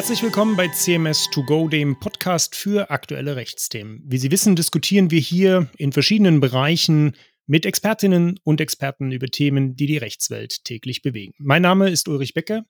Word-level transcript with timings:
Herzlich 0.00 0.22
willkommen 0.22 0.56
bei 0.56 0.64
CMS2Go, 0.64 1.68
dem 1.68 2.00
Podcast 2.00 2.56
für 2.56 2.90
aktuelle 2.90 3.36
Rechtsthemen. 3.36 4.02
Wie 4.06 4.16
Sie 4.16 4.30
wissen, 4.30 4.56
diskutieren 4.56 5.10
wir 5.10 5.20
hier 5.20 5.68
in 5.76 5.92
verschiedenen 5.92 6.40
Bereichen 6.40 7.18
mit 7.46 7.66
Expertinnen 7.66 8.40
und 8.42 8.62
Experten 8.62 9.12
über 9.12 9.26
Themen, 9.26 9.76
die 9.76 9.84
die 9.84 9.98
Rechtswelt 9.98 10.64
täglich 10.64 11.02
bewegen. 11.02 11.34
Mein 11.36 11.60
Name 11.60 11.90
ist 11.90 12.08
Ulrich 12.08 12.32
Becker. 12.32 12.64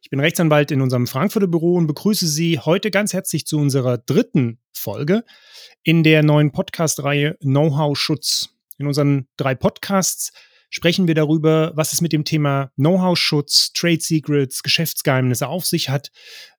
Ich 0.00 0.10
bin 0.10 0.20
Rechtsanwalt 0.20 0.70
in 0.70 0.80
unserem 0.80 1.08
Frankfurter 1.08 1.48
Büro 1.48 1.74
und 1.74 1.88
begrüße 1.88 2.28
Sie 2.28 2.60
heute 2.60 2.92
ganz 2.92 3.12
herzlich 3.12 3.46
zu 3.46 3.58
unserer 3.58 3.98
dritten 3.98 4.60
Folge 4.72 5.24
in 5.82 6.04
der 6.04 6.22
neuen 6.22 6.52
Podcast-Reihe 6.52 7.36
Know-how-Schutz. 7.40 8.50
In 8.78 8.86
unseren 8.86 9.26
drei 9.36 9.56
Podcasts 9.56 10.30
sprechen 10.76 11.08
wir 11.08 11.14
darüber, 11.14 11.72
was 11.74 11.94
es 11.94 12.02
mit 12.02 12.12
dem 12.12 12.26
Thema 12.26 12.70
Know-how-Schutz, 12.76 13.72
Trade 13.72 13.98
Secrets, 13.98 14.62
Geschäftsgeheimnisse 14.62 15.48
auf 15.48 15.64
sich 15.64 15.88
hat, 15.88 16.10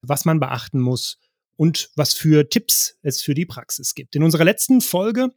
was 0.01 0.25
man 0.25 0.39
beachten 0.39 0.79
muss 0.79 1.19
und 1.55 1.91
was 1.95 2.15
für 2.15 2.49
Tipps 2.49 2.97
es 3.03 3.21
für 3.21 3.35
die 3.35 3.45
Praxis 3.45 3.93
gibt. 3.93 4.15
In 4.15 4.23
unserer 4.23 4.43
letzten 4.43 4.81
Folge 4.81 5.29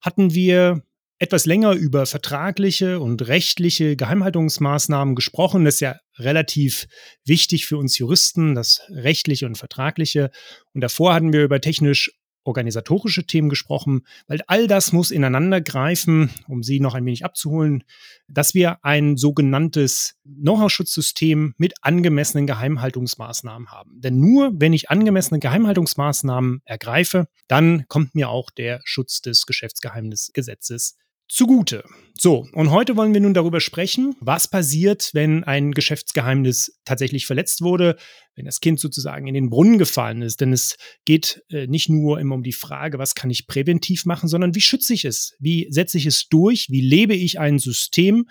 hatten 0.00 0.34
wir 0.34 0.82
etwas 1.20 1.46
länger 1.46 1.74
über 1.74 2.06
vertragliche 2.06 2.98
und 2.98 3.28
rechtliche 3.28 3.94
Geheimhaltungsmaßnahmen 3.94 5.14
gesprochen. 5.14 5.64
Das 5.64 5.74
ist 5.74 5.80
ja 5.80 6.00
relativ 6.18 6.88
wichtig 7.24 7.66
für 7.66 7.76
uns 7.76 7.98
Juristen, 7.98 8.56
das 8.56 8.80
rechtliche 8.90 9.46
und 9.46 9.56
vertragliche. 9.56 10.32
Und 10.72 10.80
davor 10.80 11.14
hatten 11.14 11.32
wir 11.32 11.44
über 11.44 11.60
technisch 11.60 12.10
organisatorische 12.44 13.26
Themen 13.26 13.48
gesprochen, 13.48 14.02
weil 14.26 14.40
all 14.46 14.66
das 14.66 14.92
muss 14.92 15.10
ineinander 15.10 15.60
greifen, 15.60 16.30
um 16.48 16.62
Sie 16.62 16.80
noch 16.80 16.94
ein 16.94 17.04
wenig 17.04 17.24
abzuholen, 17.24 17.84
dass 18.28 18.54
wir 18.54 18.84
ein 18.84 19.16
sogenanntes 19.16 20.16
Know-how-Schutzsystem 20.24 21.54
mit 21.58 21.74
angemessenen 21.82 22.46
Geheimhaltungsmaßnahmen 22.46 23.70
haben. 23.70 24.00
Denn 24.00 24.20
nur 24.20 24.52
wenn 24.54 24.72
ich 24.72 24.90
angemessene 24.90 25.40
Geheimhaltungsmaßnahmen 25.40 26.62
ergreife, 26.64 27.28
dann 27.48 27.86
kommt 27.88 28.14
mir 28.14 28.28
auch 28.28 28.50
der 28.50 28.80
Schutz 28.84 29.22
des 29.22 29.46
Geschäftsgeheimnisgesetzes 29.46 30.96
zugute. 31.28 31.84
So, 32.16 32.46
und 32.52 32.70
heute 32.70 32.96
wollen 32.96 33.12
wir 33.12 33.20
nun 33.20 33.34
darüber 33.34 33.60
sprechen, 33.60 34.14
was 34.20 34.48
passiert, 34.48 35.10
wenn 35.14 35.42
ein 35.42 35.72
Geschäftsgeheimnis 35.72 36.78
tatsächlich 36.84 37.26
verletzt 37.26 37.60
wurde, 37.60 37.96
wenn 38.36 38.44
das 38.44 38.60
Kind 38.60 38.78
sozusagen 38.78 39.26
in 39.26 39.34
den 39.34 39.50
Brunnen 39.50 39.78
gefallen 39.78 40.22
ist. 40.22 40.40
Denn 40.40 40.52
es 40.52 40.76
geht 41.04 41.42
äh, 41.50 41.66
nicht 41.66 41.88
nur 41.88 42.20
immer 42.20 42.36
um 42.36 42.44
die 42.44 42.52
Frage, 42.52 42.98
was 42.98 43.16
kann 43.16 43.30
ich 43.30 43.48
präventiv 43.48 44.06
machen, 44.06 44.28
sondern 44.28 44.54
wie 44.54 44.60
schütze 44.60 44.94
ich 44.94 45.04
es? 45.04 45.34
Wie 45.40 45.66
setze 45.70 45.98
ich 45.98 46.06
es 46.06 46.28
durch? 46.28 46.68
Wie 46.70 46.80
lebe 46.80 47.14
ich 47.14 47.40
ein 47.40 47.58
System? 47.58 48.28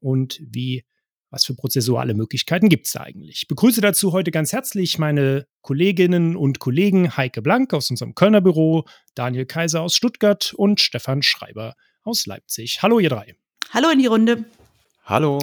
Und 0.00 0.40
wie 0.46 0.84
was 1.30 1.46
für 1.46 1.54
prozessuale 1.54 2.12
Möglichkeiten 2.12 2.68
gibt 2.68 2.86
es 2.86 2.92
da 2.92 3.00
eigentlich? 3.00 3.38
Ich 3.42 3.48
begrüße 3.48 3.80
dazu 3.80 4.12
heute 4.12 4.30
ganz 4.30 4.52
herzlich 4.52 4.98
meine 4.98 5.46
Kolleginnen 5.62 6.36
und 6.36 6.58
Kollegen 6.58 7.16
Heike 7.16 7.40
Blank 7.40 7.72
aus 7.72 7.88
unserem 7.88 8.14
Kölner 8.14 8.42
Büro, 8.42 8.84
Daniel 9.14 9.46
Kaiser 9.46 9.80
aus 9.80 9.96
Stuttgart 9.96 10.52
und 10.54 10.80
Stefan 10.80 11.22
Schreiber 11.22 11.74
aus 12.02 12.26
Leipzig. 12.26 12.82
Hallo, 12.82 12.98
ihr 12.98 13.10
drei. 13.10 13.34
Hallo 13.70 13.90
in 13.90 13.98
die 13.98 14.06
Runde. 14.06 14.44
Hallo. 15.04 15.38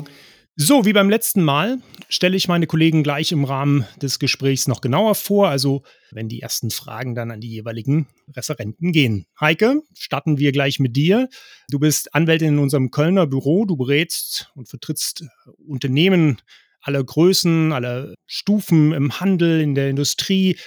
So, 0.56 0.84
wie 0.84 0.92
beim 0.92 1.10
letzten 1.10 1.42
Mal 1.42 1.80
stelle 2.10 2.36
ich 2.36 2.50
meine 2.50 2.68
Kollegen 2.68 3.02
gleich 3.02 3.32
im 3.32 3.46
Rahmen 3.46 3.88
des 4.02 4.20
Gesprächs 4.20 4.68
noch 4.68 4.82
genauer 4.82 5.16
vor, 5.16 5.48
also 5.48 5.84
wenn 6.12 6.28
die 6.28 6.42
ersten 6.42 6.70
Fragen 6.70 7.16
dann 7.16 7.32
an 7.32 7.40
die 7.40 7.50
jeweiligen 7.50 8.08
Referenten 8.36 8.92
gehen. 8.92 9.26
Heike, 9.40 9.82
starten 9.98 10.38
wir 10.38 10.52
gleich 10.52 10.80
mit 10.80 10.98
dir. 10.98 11.30
Du 11.70 11.80
bist 11.80 12.14
Anwältin 12.14 12.50
in 12.50 12.60
unserem 12.60 12.92
Kölner 12.92 13.26
Büro, 13.26 13.64
du 13.64 13.78
berätst 13.78 14.52
und 14.54 14.68
vertrittst 14.68 15.24
Unternehmen 15.66 16.42
aller 16.82 17.04
Größen, 17.04 17.72
aller 17.72 18.14
Stufen 18.26 18.92
im 18.92 19.20
Handel, 19.20 19.62
in 19.62 19.76
der 19.76 19.90
Industrie, 19.90 20.58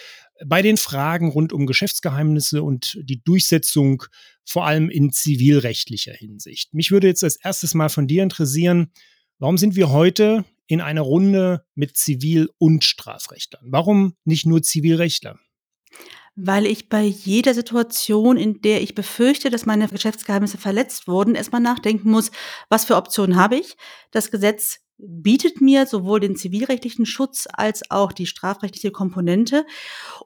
bei 0.46 0.62
den 0.62 0.76
Fragen 0.76 1.28
rund 1.28 1.52
um 1.52 1.66
Geschäftsgeheimnisse 1.66 2.62
und 2.62 2.98
die 3.02 3.22
Durchsetzung 3.22 4.04
vor 4.44 4.66
allem 4.66 4.90
in 4.90 5.12
zivilrechtlicher 5.12 6.12
Hinsicht. 6.12 6.74
Mich 6.74 6.90
würde 6.90 7.06
jetzt 7.06 7.24
als 7.24 7.36
erstes 7.36 7.74
mal 7.74 7.88
von 7.88 8.06
dir 8.06 8.22
interessieren, 8.22 8.92
warum 9.38 9.58
sind 9.58 9.76
wir 9.76 9.90
heute 9.90 10.44
in 10.66 10.80
einer 10.80 11.02
Runde 11.02 11.64
mit 11.74 11.96
Zivil- 11.96 12.50
und 12.58 12.84
Strafrechtlern? 12.84 13.66
Warum 13.68 14.14
nicht 14.24 14.46
nur 14.46 14.62
Zivilrechtler? 14.62 15.38
Weil 16.34 16.64
ich 16.64 16.88
bei 16.88 17.02
jeder 17.02 17.52
Situation, 17.52 18.38
in 18.38 18.62
der 18.62 18.80
ich 18.80 18.94
befürchte, 18.94 19.50
dass 19.50 19.66
meine 19.66 19.86
Geschäftsgeheimnisse 19.88 20.56
verletzt 20.56 21.06
wurden, 21.06 21.34
erstmal 21.34 21.60
nachdenken 21.60 22.10
muss, 22.10 22.30
was 22.70 22.86
für 22.86 22.96
Optionen 22.96 23.36
habe 23.36 23.56
ich. 23.56 23.76
Das 24.12 24.30
Gesetz 24.30 24.80
bietet 25.04 25.60
mir 25.60 25.86
sowohl 25.86 26.20
den 26.20 26.36
zivilrechtlichen 26.36 27.06
Schutz 27.06 27.48
als 27.52 27.90
auch 27.90 28.12
die 28.12 28.26
strafrechtliche 28.26 28.92
Komponente. 28.92 29.66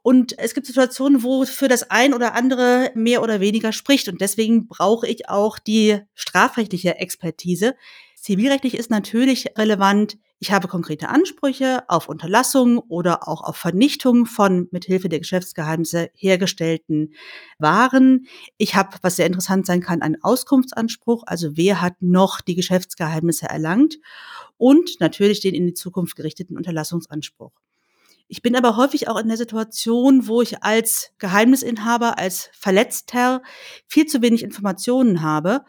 Und 0.02 0.38
es 0.38 0.54
gibt 0.54 0.66
Situationen, 0.66 1.22
wo 1.22 1.44
für 1.44 1.68
das 1.68 1.90
ein 1.90 2.12
oder 2.14 2.34
andere 2.34 2.90
mehr 2.94 3.22
oder 3.22 3.40
weniger 3.40 3.72
spricht. 3.72 4.08
Und 4.08 4.20
deswegen 4.20 4.68
brauche 4.68 5.08
ich 5.08 5.28
auch 5.28 5.58
die 5.58 6.00
strafrechtliche 6.14 6.96
Expertise. 6.96 7.74
Zivilrechtlich 8.14 8.74
ist 8.74 8.90
natürlich 8.90 9.46
relevant, 9.56 10.18
ich 10.38 10.52
habe 10.52 10.68
konkrete 10.68 11.08
Ansprüche 11.08 11.84
auf 11.88 12.08
Unterlassung 12.08 12.78
oder 12.78 13.26
auch 13.26 13.42
auf 13.42 13.56
Vernichtung 13.56 14.26
von 14.26 14.68
mithilfe 14.70 15.08
der 15.08 15.20
Geschäftsgeheimnisse 15.20 16.10
hergestellten 16.14 17.14
Waren. 17.58 18.26
Ich 18.58 18.74
habe, 18.74 18.98
was 19.00 19.16
sehr 19.16 19.26
interessant 19.26 19.64
sein 19.64 19.80
kann, 19.80 20.02
einen 20.02 20.22
Auskunftsanspruch, 20.22 21.24
also 21.26 21.56
wer 21.56 21.80
hat 21.80 21.94
noch 22.00 22.42
die 22.42 22.54
Geschäftsgeheimnisse 22.54 23.46
erlangt 23.46 23.98
und 24.58 25.00
natürlich 25.00 25.40
den 25.40 25.54
in 25.54 25.66
die 25.66 25.74
Zukunft 25.74 26.16
gerichteten 26.16 26.56
Unterlassungsanspruch. 26.56 27.52
Ich 28.28 28.42
bin 28.42 28.56
aber 28.56 28.76
häufig 28.76 29.08
auch 29.08 29.18
in 29.18 29.28
der 29.28 29.36
Situation, 29.36 30.26
wo 30.26 30.42
ich 30.42 30.62
als 30.62 31.12
Geheimnisinhaber, 31.18 32.18
als 32.18 32.50
Verletzter 32.52 33.40
viel 33.86 34.06
zu 34.06 34.20
wenig 34.20 34.42
Informationen 34.42 35.22
habe. 35.22 35.64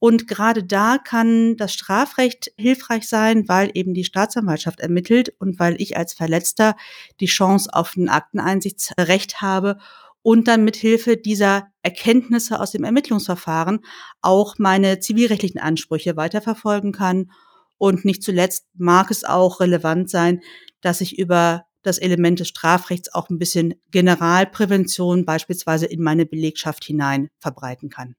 Und 0.00 0.26
gerade 0.26 0.64
da 0.64 0.98
kann 0.98 1.56
das 1.56 1.74
Strafrecht 1.74 2.52
hilfreich 2.56 3.06
sein, 3.06 3.48
weil 3.48 3.70
eben 3.74 3.94
die 3.94 4.04
Staatsanwaltschaft 4.04 4.80
ermittelt 4.80 5.32
und 5.38 5.60
weil 5.60 5.80
ich 5.80 5.96
als 5.96 6.14
Verletzter 6.14 6.74
die 7.20 7.26
Chance 7.26 7.68
auf 7.72 7.96
ein 7.96 8.08
Akteneinsichtsrecht 8.08 9.42
habe 9.42 9.78
und 10.22 10.48
dann 10.48 10.64
mit 10.64 10.76
Hilfe 10.76 11.18
dieser 11.18 11.68
Erkenntnisse 11.82 12.60
aus 12.60 12.72
dem 12.72 12.82
Ermittlungsverfahren 12.82 13.80
auch 14.22 14.56
meine 14.58 15.00
zivilrechtlichen 15.00 15.60
Ansprüche 15.60 16.16
weiterverfolgen 16.16 16.92
kann 16.92 17.30
und 17.76 18.04
nicht 18.04 18.22
zuletzt 18.22 18.66
mag 18.74 19.10
es 19.10 19.24
auch 19.24 19.60
relevant 19.60 20.10
sein, 20.10 20.40
dass 20.80 21.00
ich 21.02 21.18
über 21.18 21.66
das 21.82 21.98
Element 21.98 22.40
des 22.40 22.48
Strafrechts 22.48 23.12
auch 23.12 23.30
ein 23.30 23.38
bisschen 23.38 23.74
Generalprävention 23.90 25.24
beispielsweise 25.24 25.86
in 25.86 26.02
meine 26.02 26.26
Belegschaft 26.26 26.84
hinein 26.84 27.28
verbreiten 27.38 27.88
kann. 27.88 28.16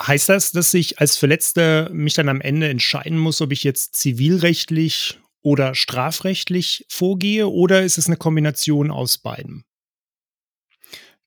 Heißt 0.00 0.28
das, 0.28 0.52
dass 0.52 0.74
ich 0.74 1.00
als 1.00 1.16
Verletzter 1.16 1.90
mich 1.90 2.14
dann 2.14 2.28
am 2.28 2.40
Ende 2.40 2.68
entscheiden 2.68 3.18
muss, 3.18 3.40
ob 3.40 3.52
ich 3.52 3.64
jetzt 3.64 3.96
zivilrechtlich 3.96 5.18
oder 5.42 5.74
strafrechtlich 5.74 6.84
vorgehe 6.88 7.48
oder 7.48 7.82
ist 7.82 7.98
es 7.98 8.06
eine 8.06 8.16
Kombination 8.16 8.90
aus 8.90 9.18
beiden? 9.18 9.64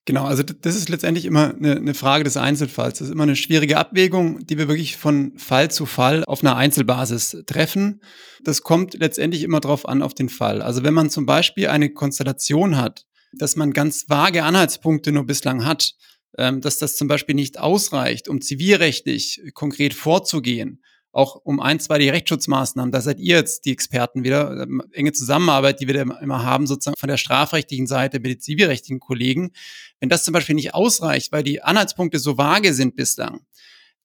Genau, 0.10 0.26
also 0.26 0.42
das 0.42 0.76
ist 0.76 0.90
letztendlich 0.90 1.26
immer 1.26 1.54
eine, 1.54 1.76
eine, 1.76 1.94
Frage 1.94 2.24
des 2.24 2.36
Einzelfalls. 2.36 2.98
Das 2.98 3.08
ist 3.08 3.14
immer 3.14 3.24
eine 3.24 3.36
schwierige 3.36 3.78
Abwägung, 3.78 4.46
die 4.46 4.58
wir 4.58 4.68
wirklich 4.68 4.98
von 4.98 5.38
Fall 5.38 5.70
zu 5.70 5.86
Fall 5.86 6.26
auf 6.26 6.44
einer 6.44 6.56
Einzelbasis 6.56 7.44
treffen. 7.46 8.02
Das 8.44 8.64
kommt 8.64 8.96
letztendlich 8.96 9.44
immer 9.44 9.60
drauf 9.60 9.88
an, 9.88 10.02
auf 10.02 10.16
den 10.16 10.30
Fall. 10.30 10.64
Also 10.64 10.84
wenn 10.84 10.96
man 10.96 11.12
zum 11.12 11.28
Beispiel 11.28 11.68
eine 11.68 11.92
Konstellation 11.92 12.78
hat, 12.78 13.06
dass 13.34 13.56
man 13.56 13.72
ganz 13.72 14.10
vage 14.10 14.44
Anhaltspunkte 14.44 15.12
nur 15.12 15.28
bislang 15.28 15.64
hat, 15.64 15.94
dass 16.34 16.78
das 16.78 16.96
zum 16.96 17.08
Beispiel 17.08 17.36
nicht 17.36 17.60
ausreicht, 17.60 18.30
um 18.30 18.42
zivilrechtlich 18.42 19.42
konkret 19.54 19.94
vorzugehen, 19.94 20.82
auch 21.12 21.36
um 21.36 21.60
ein, 21.60 21.80
zwei 21.80 21.98
die 21.98 22.10
Rechtsschutzmaßnahmen. 22.10 22.92
Da 22.92 23.02
seid 23.02 23.20
ihr 23.20 23.38
jetzt 23.38 23.66
die 23.66 23.72
Experten 23.72 24.24
wieder. 24.24 24.62
Ähm, 24.62 24.84
enge 24.92 25.12
Zusammenarbeit, 25.12 25.80
die 25.80 25.88
wir 25.88 25.94
da 25.94 26.20
immer 26.20 26.44
haben, 26.44 26.68
sozusagen 26.68 27.00
von 27.00 27.10
der 27.10 27.18
strafrechtlichen 27.18 27.88
Seite 27.88 28.20
mit 28.20 28.32
den 28.32 28.40
zivilrechtlichen 28.40 29.00
Kollegen. 29.00 29.52
Wenn 30.00 30.10
das 30.10 30.24
zum 30.24 30.34
Beispiel 30.34 30.56
nicht 30.56 30.74
ausreicht, 30.74 31.32
weil 31.32 31.44
die 31.44 31.62
Anhaltspunkte 31.62 32.20
so 32.20 32.38
vage 32.38 32.74
sind 32.74 32.96
bislang, 32.96 33.42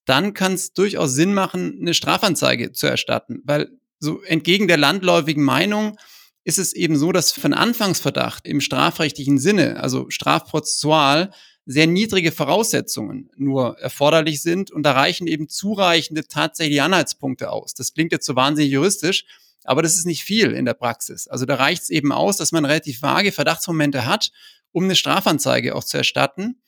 dann 0.06 0.34
kann 0.34 0.54
es 0.54 0.72
durchaus 0.72 1.12
Sinn 1.12 1.34
machen, 1.34 1.78
eine 1.80 1.94
Strafanzeige 1.94 2.72
zu 2.72 2.86
erstatten. 2.86 3.42
Weil 3.44 3.70
so 3.98 4.22
entgegen 4.22 4.68
der 4.68 4.76
landläufigen 4.78 5.44
Meinung 5.44 5.98
ist 6.42 6.58
es 6.58 6.74
eben 6.74 6.96
so, 6.96 7.12
dass 7.12 7.32
von 7.32 7.54
Anfangsverdacht 7.54 8.46
im 8.46 8.60
strafrechtlichen 8.60 9.38
Sinne, 9.38 9.80
also 9.80 10.10
strafprozessual, 10.10 11.30
sehr 11.66 11.86
niedrige 11.86 12.30
Voraussetzungen 12.30 13.30
nur 13.36 13.78
erforderlich 13.78 14.42
sind 14.42 14.70
und 14.70 14.82
da 14.82 14.92
reichen 14.92 15.26
eben 15.26 15.48
zureichende 15.48 16.26
tatsächliche 16.26 16.82
Anhaltspunkte 16.82 17.50
aus. 17.50 17.74
Das 17.74 17.94
klingt 17.94 18.12
jetzt 18.12 18.26
so 18.26 18.36
wahnsinnig 18.36 18.72
juristisch, 18.72 19.24
aber 19.64 19.82
das 19.82 19.96
ist 19.96 20.04
nicht 20.04 20.24
viel 20.24 20.52
in 20.52 20.66
der 20.66 20.74
Praxis. 20.74 21.26
Also 21.26 21.46
da 21.46 21.54
reicht 21.54 21.84
es 21.84 21.90
eben 21.90 22.12
aus, 22.12 22.36
dass 22.36 22.52
man 22.52 22.64
relativ 22.64 23.00
vage 23.00 23.32
Verdachtsmomente 23.32 24.04
hat, 24.04 24.30
um 24.72 24.84
eine 24.84 24.96
Strafanzeige 24.96 25.74
auch 25.74 25.84
zu 25.84 25.96
erstatten. 25.96 26.60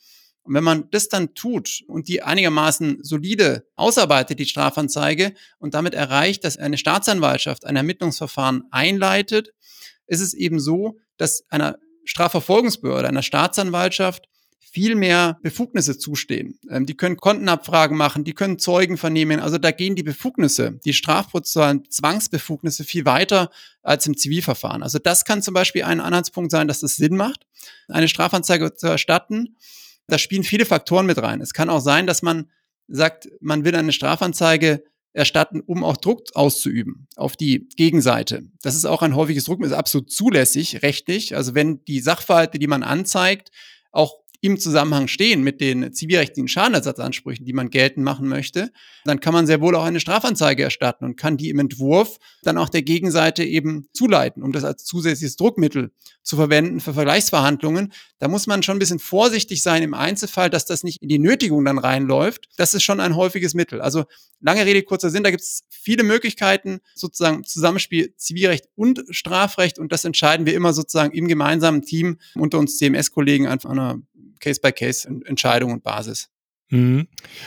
Und 0.43 0.55
wenn 0.55 0.65
man 0.65 0.89
das 0.91 1.09
dann 1.09 1.35
tut 1.35 1.83
und 1.89 2.09
die 2.09 2.23
einigermaßen 2.23 3.03
solide 3.03 3.67
ausarbeitet, 3.75 4.39
die 4.39 4.47
Strafanzeige, 4.47 5.35
und 5.59 5.75
damit 5.75 5.93
erreicht, 5.93 6.45
dass 6.45 6.57
eine 6.57 6.79
Staatsanwaltschaft 6.79 7.67
ein 7.67 7.77
Ermittlungsverfahren 7.77 8.63
einleitet, 8.71 9.53
ist 10.07 10.21
es 10.21 10.35
eben 10.35 10.61
so, 10.61 10.99
dass 11.17 11.45
einer 11.51 11.79
Strafverfolgungsbehörde, 12.05 13.09
einer 13.09 13.25
Staatsanwaltschaft 13.25 14.29
viel 14.73 14.95
mehr 14.95 15.39
Befugnisse 15.43 15.99
zustehen. 15.99 16.59
Ähm, 16.71 16.87
die 16.87 16.97
können 16.97 17.17
Kontenabfragen 17.17 17.97
machen, 17.97 18.25
die 18.25 18.35
können 18.35 18.59
Zeugen 18.59 18.97
vernehmen. 18.97 19.41
Also 19.41 19.59
da 19.59 19.71
gehen 19.71 19.97
die 19.97 20.03
Befugnisse, 20.03 20.81
die 20.85 20.93
strafprozessualen 20.93 21.89
Zwangsbefugnisse 21.89 22.85
viel 22.85 23.05
weiter 23.05 23.51
als 23.83 24.07
im 24.07 24.17
Zivilverfahren. 24.17 24.83
Also 24.83 24.99
das 24.99 25.25
kann 25.25 25.43
zum 25.43 25.55
Beispiel 25.55 25.85
ein 25.85 26.01
Anhaltspunkt 26.01 26.51
sein, 26.51 26.69
dass 26.69 26.83
es 26.83 26.97
Sinn 26.97 27.17
macht, 27.17 27.47
eine 27.89 28.09
Strafanzeige 28.09 28.75
zu 28.75 28.89
erstatten. 28.89 29.57
Da 30.09 30.19
spielen 30.19 30.45
viele 30.45 30.67
Faktoren 30.67 31.07
mit 31.07 31.19
rein. 31.19 31.41
Es 31.41 31.53
kann 31.53 31.71
auch 31.71 31.81
sein, 31.81 32.07
dass 32.07 32.23
man 32.23 32.51
sagt, 32.89 33.29
man 33.41 33.65
will 33.65 33.75
eine 33.75 33.93
Strafanzeige 33.93 34.85
erstatten, 35.13 35.61
um 35.61 35.83
auch 35.83 35.97
Druck 35.97 36.25
auszuüben 36.35 37.09
auf 37.17 37.37
die 37.37 37.69
Gegenseite. 37.77 38.45
Das 38.63 38.75
ist 38.75 38.85
auch 38.85 39.03
ein 39.03 39.17
häufiges 39.17 39.45
Druckmittel, 39.45 39.73
ist 39.73 39.79
absolut 39.79 40.13
zulässig, 40.13 40.83
rechtlich. 40.83 41.35
Also 41.35 41.55
wenn 41.55 41.83
die 41.87 42.01
Sachverhalte, 42.01 42.59
die 42.59 42.67
man 42.67 42.83
anzeigt, 42.83 43.51
auch 43.93 44.15
im 44.41 44.59
Zusammenhang 44.59 45.09
stehen 45.09 45.43
mit 45.43 45.61
den 45.61 45.93
zivilrechtlichen 45.93 46.49
Schadenersatzansprüchen, 46.49 47.45
die 47.45 47.53
man 47.53 47.71
geltend 47.71 48.05
machen 48.05 48.29
möchte, 48.29 48.71
dann 49.05 49.21
kann 49.21 49.33
man 49.33 49.47
sehr 49.47 49.61
wohl 49.61 49.77
auch 49.77 49.85
eine 49.85 50.01
Strafanzeige 50.01 50.63
erstatten 50.63 51.05
und 51.05 51.17
kann 51.17 51.37
die 51.37 51.51
im 51.51 51.59
Entwurf 51.59 52.19
dann 52.43 52.59
auch 52.59 52.69
der 52.69 52.83
Gegenseite 52.83 53.45
eben 53.45 53.89
zuleiten, 53.93 54.43
um 54.43 54.53
das 54.53 54.65
als 54.65 54.85
zusätzliches 54.85 55.37
Druckmittel 55.37 55.91
zu 56.23 56.37
verwenden 56.37 56.81
für 56.81 56.93
Vergleichsverhandlungen. 56.93 57.93
Da 58.19 58.29
muss 58.29 58.47
man 58.47 58.63
schon 58.63 58.77
ein 58.77 58.81
bisschen 58.81 58.99
vorsichtig 58.99 59.63
sein 59.63 59.83
im 59.83 59.95
Einzelfall, 59.95 60.51
dass 60.51 60.67
das 60.67 60.83
nicht 60.83 61.03
in 61.03 61.09
die 61.09 61.19
Nötigung 61.19 61.65
dann 61.65 61.79
reinläuft. 61.79 62.49
Das 62.57 62.75
ist 62.75 62.83
schon 62.83 63.01
ein 63.01 63.15
häufiges 63.15 63.55
Mittel. 63.55 63.81
Also 63.81 64.05
lange 64.41 64.67
Rede, 64.67 64.83
kurzer 64.83 65.11
Sinn, 65.11 65.23
da 65.23 65.31
gibt 65.31 65.43
es 65.43 65.65
viele 65.71 66.03
Möglichkeiten, 66.03 66.81
sozusagen 66.95 67.45
Zusammenspiel 67.45 68.15
Zivilrecht 68.17 68.67
und 68.75 69.05
Strafrecht 69.11 69.79
und 69.79 69.93
das 69.93 70.05
entscheiden 70.05 70.47
wir 70.47 70.55
immer 70.55 70.73
sozusagen 70.73 71.13
im 71.13 71.29
gemeinsamen 71.29 71.83
Team 71.83 72.19
unter 72.35 72.59
uns 72.59 72.79
CMS-Kollegen 72.79 73.47
einfach 73.47 73.71
einer 73.71 74.01
Case-by-Case-Entscheidung 74.41 75.73
und 75.73 75.83
Basis. 75.83 76.29
Mhm. 76.71 77.07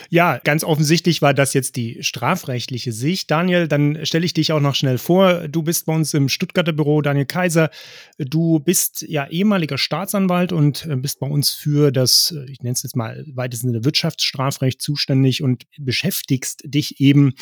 Ja, 0.09 0.37
ganz 0.37 0.63
offensichtlich 0.63 1.21
war 1.21 1.33
das 1.33 1.53
jetzt 1.53 1.75
die 1.75 2.01
strafrechtliche 2.03 2.93
Sicht. 2.93 3.29
Daniel, 3.29 3.67
dann 3.67 4.05
stelle 4.05 4.25
ich 4.25 4.33
dich 4.33 4.53
auch 4.53 4.61
noch 4.61 4.75
schnell 4.75 4.97
vor. 4.97 5.49
Du 5.49 5.61
bist 5.61 5.85
bei 5.85 5.93
uns 5.93 6.13
im 6.13 6.29
Stuttgarter 6.29 6.71
Büro, 6.71 7.01
Daniel 7.01 7.25
Kaiser. 7.25 7.69
Du 8.17 8.59
bist 8.59 9.01
ja 9.01 9.27
ehemaliger 9.27 9.77
Staatsanwalt 9.77 10.53
und 10.53 10.85
äh, 10.85 10.95
bist 10.95 11.19
bei 11.19 11.27
uns 11.27 11.51
für 11.51 11.91
das, 11.91 12.33
äh, 12.35 12.49
ich 12.49 12.61
nenne 12.61 12.73
es 12.73 12.83
jetzt 12.83 12.95
mal 12.95 13.25
weitestens 13.33 13.83
Wirtschaftsstrafrecht 13.83 14.81
zuständig 14.81 15.43
und 15.43 15.65
beschäftigst 15.77 16.61
dich 16.63 17.01
eben 17.01 17.33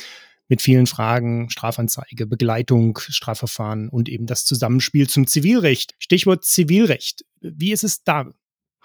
mit 0.47 0.63
vielen 0.63 0.87
Fragen, 0.87 1.49
Strafanzeige, 1.51 2.25
Begleitung, 2.25 2.97
Strafverfahren 2.97 3.89
und 3.89 4.09
eben 4.09 4.25
das 4.25 4.45
Zusammenspiel 4.45 5.07
zum 5.07 5.27
Zivilrecht. 5.27 5.93
Stichwort 5.99 6.43
Zivilrecht. 6.43 7.23
Wie 7.41 7.71
ist 7.71 7.83
es 7.83 8.03
da, 8.03 8.31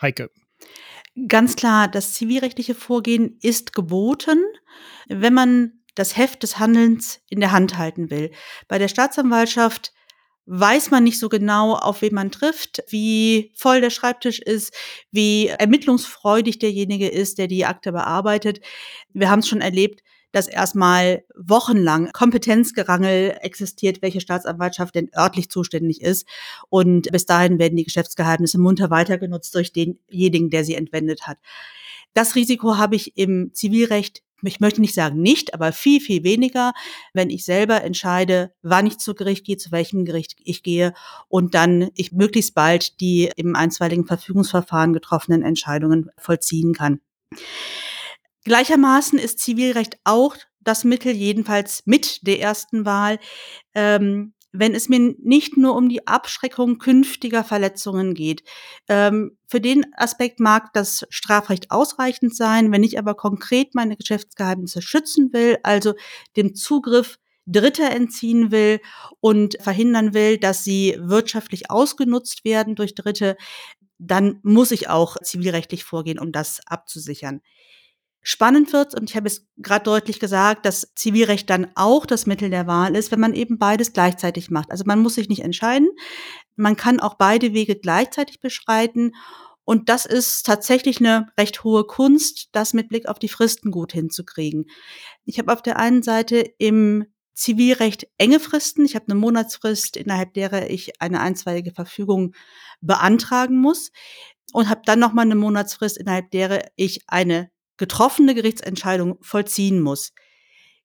Heike? 0.00 0.28
Ganz 1.28 1.56
klar, 1.56 1.88
das 1.88 2.14
zivilrechtliche 2.14 2.74
Vorgehen 2.74 3.38
ist 3.42 3.74
geboten, 3.74 4.42
wenn 5.08 5.34
man 5.34 5.72
das 5.94 6.16
Heft 6.16 6.42
des 6.42 6.58
Handelns 6.58 7.20
in 7.28 7.40
der 7.40 7.52
Hand 7.52 7.76
halten 7.76 8.10
will. 8.10 8.30
Bei 8.66 8.78
der 8.78 8.88
Staatsanwaltschaft 8.88 9.92
weiß 10.46 10.90
man 10.90 11.04
nicht 11.04 11.18
so 11.18 11.28
genau, 11.28 11.74
auf 11.74 12.02
wen 12.02 12.14
man 12.14 12.30
trifft, 12.30 12.82
wie 12.88 13.52
voll 13.54 13.80
der 13.80 13.90
Schreibtisch 13.90 14.40
ist, 14.40 14.74
wie 15.10 15.48
ermittlungsfreudig 15.48 16.58
derjenige 16.58 17.08
ist, 17.08 17.38
der 17.38 17.46
die 17.46 17.64
Akte 17.64 17.92
bearbeitet. 17.92 18.60
Wir 19.12 19.30
haben 19.30 19.40
es 19.40 19.48
schon 19.48 19.60
erlebt, 19.60 20.02
dass 20.32 20.48
erstmal 20.48 21.24
wochenlang 21.36 22.10
Kompetenzgerangel 22.12 23.36
existiert, 23.40 24.02
welche 24.02 24.20
Staatsanwaltschaft 24.20 24.94
denn 24.94 25.10
örtlich 25.16 25.50
zuständig 25.50 26.00
ist. 26.00 26.26
Und 26.68 27.10
bis 27.12 27.26
dahin 27.26 27.58
werden 27.58 27.76
die 27.76 27.84
Geschäftsgeheimnisse 27.84 28.58
munter 28.58 28.90
weitergenutzt 28.90 29.54
durch 29.54 29.72
denjenigen, 29.72 30.50
der 30.50 30.64
sie 30.64 30.74
entwendet 30.74 31.26
hat. 31.26 31.38
Das 32.14 32.34
Risiko 32.34 32.76
habe 32.76 32.96
ich 32.96 33.16
im 33.16 33.52
Zivilrecht 33.54 34.22
ich 34.44 34.60
möchte 34.60 34.80
nicht 34.80 34.94
sagen 34.94 35.20
nicht, 35.20 35.54
aber 35.54 35.72
viel, 35.72 36.00
viel 36.00 36.24
weniger, 36.24 36.72
wenn 37.12 37.30
ich 37.30 37.44
selber 37.44 37.82
entscheide, 37.82 38.52
wann 38.62 38.86
ich 38.86 38.98
zu 38.98 39.14
Gericht 39.14 39.44
gehe, 39.44 39.56
zu 39.56 39.70
welchem 39.70 40.04
Gericht 40.04 40.34
ich 40.42 40.62
gehe 40.62 40.94
und 41.28 41.54
dann 41.54 41.90
ich 41.94 42.12
möglichst 42.12 42.54
bald 42.54 43.00
die 43.00 43.30
im 43.36 43.54
einstweiligen 43.54 44.06
Verfügungsverfahren 44.06 44.92
getroffenen 44.92 45.42
Entscheidungen 45.42 46.10
vollziehen 46.18 46.72
kann. 46.72 47.00
Gleichermaßen 48.44 49.18
ist 49.18 49.38
Zivilrecht 49.38 49.98
auch 50.04 50.36
das 50.60 50.84
Mittel, 50.84 51.12
jedenfalls 51.12 51.82
mit 51.86 52.26
der 52.26 52.40
ersten 52.40 52.84
Wahl, 52.84 53.18
ähm, 53.74 54.34
wenn 54.52 54.74
es 54.74 54.88
mir 54.88 55.14
nicht 55.18 55.56
nur 55.56 55.74
um 55.76 55.88
die 55.88 56.06
Abschreckung 56.06 56.78
künftiger 56.78 57.42
Verletzungen 57.42 58.14
geht. 58.14 58.42
Ähm, 58.88 59.38
für 59.48 59.60
den 59.60 59.86
Aspekt 59.96 60.40
mag 60.40 60.72
das 60.74 61.06
Strafrecht 61.08 61.70
ausreichend 61.70 62.36
sein, 62.36 62.70
wenn 62.70 62.82
ich 62.84 62.98
aber 62.98 63.14
konkret 63.14 63.74
meine 63.74 63.96
Geschäftsgeheimnisse 63.96 64.82
schützen 64.82 65.32
will, 65.32 65.58
also 65.62 65.94
dem 66.36 66.54
Zugriff 66.54 67.18
Dritter 67.46 67.90
entziehen 67.90 68.52
will 68.52 68.80
und 69.20 69.56
verhindern 69.60 70.14
will, 70.14 70.38
dass 70.38 70.62
sie 70.62 70.96
wirtschaftlich 71.00 71.70
ausgenutzt 71.70 72.44
werden 72.44 72.76
durch 72.76 72.94
Dritte, 72.94 73.36
dann 73.98 74.38
muss 74.42 74.70
ich 74.70 74.88
auch 74.88 75.16
zivilrechtlich 75.22 75.82
vorgehen, 75.82 76.20
um 76.20 76.30
das 76.30 76.60
abzusichern 76.66 77.40
spannend 78.22 78.72
wird. 78.72 78.94
Und 78.94 79.10
ich 79.10 79.16
habe 79.16 79.26
es 79.26 79.46
gerade 79.58 79.84
deutlich 79.84 80.20
gesagt, 80.20 80.64
dass 80.64 80.92
Zivilrecht 80.94 81.50
dann 81.50 81.68
auch 81.74 82.06
das 82.06 82.26
Mittel 82.26 82.50
der 82.50 82.66
Wahl 82.66 82.96
ist, 82.96 83.10
wenn 83.10 83.20
man 83.20 83.34
eben 83.34 83.58
beides 83.58 83.92
gleichzeitig 83.92 84.50
macht. 84.50 84.70
Also 84.70 84.84
man 84.86 85.00
muss 85.00 85.16
sich 85.16 85.28
nicht 85.28 85.42
entscheiden. 85.42 85.88
Man 86.56 86.76
kann 86.76 87.00
auch 87.00 87.14
beide 87.14 87.52
Wege 87.52 87.76
gleichzeitig 87.76 88.40
beschreiten. 88.40 89.12
Und 89.64 89.88
das 89.88 90.06
ist 90.06 90.44
tatsächlich 90.46 90.98
eine 90.98 91.28
recht 91.38 91.64
hohe 91.64 91.84
Kunst, 91.84 92.48
das 92.52 92.74
mit 92.74 92.88
Blick 92.88 93.08
auf 93.08 93.18
die 93.18 93.28
Fristen 93.28 93.70
gut 93.70 93.92
hinzukriegen. 93.92 94.66
Ich 95.24 95.38
habe 95.38 95.52
auf 95.52 95.62
der 95.62 95.78
einen 95.78 96.02
Seite 96.02 96.38
im 96.58 97.06
Zivilrecht 97.34 98.08
enge 98.18 98.40
Fristen. 98.40 98.84
Ich 98.84 98.94
habe 98.94 99.06
eine 99.06 99.14
Monatsfrist, 99.14 99.96
innerhalb 99.96 100.34
derer 100.34 100.68
ich 100.70 101.00
eine 101.00 101.20
einstweilige 101.20 101.72
Verfügung 101.72 102.34
beantragen 102.80 103.56
muss 103.56 103.90
und 104.52 104.68
habe 104.68 104.82
dann 104.84 104.98
noch 104.98 105.12
mal 105.12 105.22
eine 105.22 105.34
Monatsfrist, 105.34 105.96
innerhalb 105.96 106.30
derer 106.30 106.64
ich 106.76 107.00
eine 107.06 107.50
getroffene 107.76 108.34
Gerichtsentscheidung 108.34 109.18
vollziehen 109.22 109.80
muss. 109.80 110.12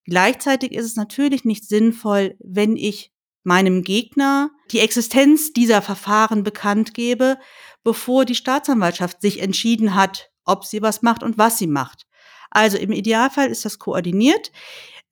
Gleichzeitig 0.06 0.72
ist 0.72 0.86
es 0.86 0.96
natürlich 0.96 1.44
nicht 1.44 1.68
sinnvoll, 1.68 2.36
wenn 2.40 2.78
ich 2.78 3.12
meinem 3.44 3.84
Gegner 3.84 4.52
die 4.72 4.80
Existenz 4.80 5.54
dieser 5.54 5.82
Verfahren 5.82 6.44
bekannt 6.44 6.94
gebe, 6.94 7.38
bevor 7.84 8.26
die 8.26 8.36
Staatsanwaltschaft 8.36 9.22
sich 9.22 9.42
entschieden 9.42 9.96
hat, 9.96 10.30
ob 10.44 10.66
sie 10.66 10.82
was 10.82 11.02
macht 11.02 11.24
und 11.24 11.38
was 11.38 11.58
sie 11.58 11.68
macht. 11.68 12.04
Also 12.50 12.78
im 12.78 12.92
Idealfall 12.92 13.50
ist 13.50 13.66
das 13.66 13.80
koordiniert. 13.80 14.52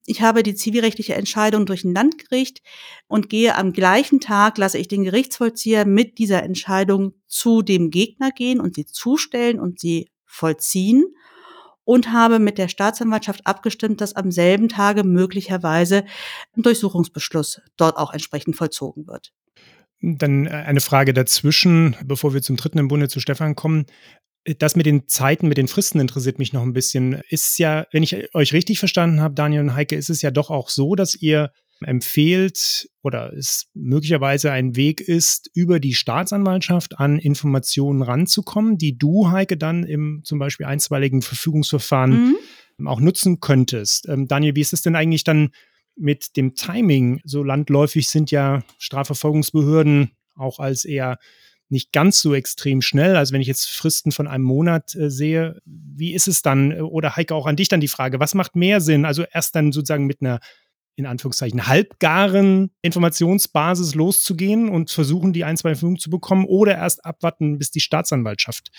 Ich 0.06 0.22
habe 0.22 0.44
die 0.44 0.56
zivilrechtliche 0.56 1.16
Entscheidung 1.16 1.66
durch 1.66 1.84
ein 1.84 1.94
Landgericht 1.94 2.62
und 3.08 3.30
gehe 3.30 3.56
am 3.56 3.74
gleichen 3.74 4.20
Tag, 4.20 4.58
lasse 4.58 4.78
ich 4.78 4.88
den 4.88 5.04
Gerichtsvollzieher 5.04 5.86
mit 5.86 6.18
dieser 6.20 6.44
Entscheidung 6.44 7.14
zu 7.28 7.62
dem 7.62 7.90
Gegner 7.90 8.32
gehen 8.32 8.60
und 8.60 8.76
sie 8.76 8.86
zustellen 8.86 9.60
und 9.60 9.80
sie 9.80 10.10
vollziehen 10.26 11.06
und 11.86 12.12
habe 12.12 12.40
mit 12.40 12.58
der 12.58 12.68
Staatsanwaltschaft 12.68 13.46
abgestimmt, 13.48 14.02
dass 14.02 14.16
am 14.16 14.32
selben 14.32 14.68
Tage 14.68 15.04
möglicherweise 15.04 16.04
ein 16.58 16.64
Durchsuchungsbeschluss 16.64 17.62
dort 17.78 17.98
auch 17.98 18.12
entsprechend 18.12 18.56
vollzogen 18.56 19.08
wird. 19.08 19.32
Dann 20.02 20.48
äh, 20.48 20.50
eine 20.50 20.82
Frage 20.82 21.14
dazwischen, 21.14 21.96
bevor 22.04 22.34
wir 22.34 22.42
zum 22.42 22.58
dritten 22.58 22.80
im 22.80 22.88
Bunde 22.88 23.08
zu 23.08 23.20
Stefan 23.20 23.56
kommen. 23.56 23.86
Das 24.60 24.76
mit 24.76 24.86
den 24.86 25.08
Zeiten, 25.08 25.48
mit 25.48 25.58
den 25.58 25.68
Fristen 25.68 26.00
interessiert 26.00 26.38
mich 26.38 26.54
noch 26.54 26.62
ein 26.62 26.74
bisschen. 26.74 27.22
Ist 27.30 27.58
ja, 27.58 27.88
wenn 27.92 28.04
ich 28.04 28.36
euch 28.36 28.54
richtig 28.54 28.78
verstanden 28.78 29.22
habe, 29.22 29.34
Daniel 29.34 29.62
und 29.62 29.76
Heike, 29.76 29.96
ist 29.96 30.10
es 30.10 30.22
ja 30.22 30.30
doch 30.30 30.52
auch 30.52 30.70
so, 30.70 30.94
dass 30.96 31.16
ihr 31.16 31.52
empfehlt 31.82 32.90
oder 33.04 33.34
es 33.34 33.68
möglicherweise 33.74 34.52
ein 34.52 34.76
Weg 34.76 35.02
ist, 35.02 35.50
über 35.54 35.80
die 35.80 35.94
Staatsanwaltschaft 35.94 37.00
an 37.00 37.20
Informationen 37.20 38.02
ranzukommen, 38.02 38.78
die 38.78 38.98
du, 38.98 39.30
Heike, 39.30 39.58
dann 39.58 39.84
im 39.84 40.22
zum 40.24 40.40
Beispiel 40.40 40.66
einstweiligen 40.66 41.22
Verfügungsverfahren 41.22 42.36
mhm. 42.78 42.88
auch 42.88 43.00
nutzen 43.00 43.40
könntest. 43.40 44.08
Ähm, 44.08 44.28
Daniel, 44.28 44.56
wie 44.56 44.62
ist 44.62 44.74
es 44.74 44.82
denn 44.82 44.96
eigentlich 44.96 45.24
dann 45.24 45.50
mit 45.96 46.38
dem 46.38 46.56
Timing? 46.56 47.22
So 47.26 47.44
landläufig 47.44 48.08
sind 48.08 48.32
ja 48.32 48.64
Strafverfolgungsbehörden 48.78 50.12
auch 50.36 50.60
als 50.60 50.86
eher 50.86 51.18
nicht 51.70 51.92
ganz 51.92 52.22
so 52.22 52.34
extrem 52.36 52.82
schnell. 52.82 53.16
Also 53.16 53.34
wenn 53.34 53.42
ich 53.42 53.48
jetzt 53.48 53.68
Fristen 53.68 54.12
von 54.12 54.28
einem 54.28 54.44
Monat 54.44 54.96
äh, 54.96 55.10
sehe, 55.10 55.62
wie 55.66 56.14
ist 56.14 56.28
es 56.28 56.42
dann? 56.42 56.80
Oder 56.80 57.16
Heike, 57.16 57.34
auch 57.34 57.48
an 57.48 57.56
dich 57.56 57.70
dann 57.70 57.80
die 57.80 57.88
Frage, 57.88 58.20
was 58.20 58.36
macht 58.36 58.56
mehr 58.56 58.82
Sinn? 58.82 59.06
Also 59.06 59.24
erst 59.32 59.56
dann 59.56 59.72
sozusagen 59.72 60.06
mit 60.06 60.22
einer 60.22 60.40
in 60.96 61.06
Anführungszeichen 61.06 61.68
halbgaren 61.68 62.72
Informationsbasis 62.82 63.96
loszugehen 63.96 64.70
und 64.70 64.92
versuchen, 64.92 65.34
die 65.34 65.44
ein, 65.44 65.58
zwei 65.58 65.70
Verfügung 65.70 66.00
zu 66.00 66.10
bekommen 66.10 66.46
oder 66.46 66.76
erst 66.76 67.06
abwarten, 67.06 67.58
bis 67.58 67.72
die 67.72 67.82
Staatsanwaltschaft 67.82 68.72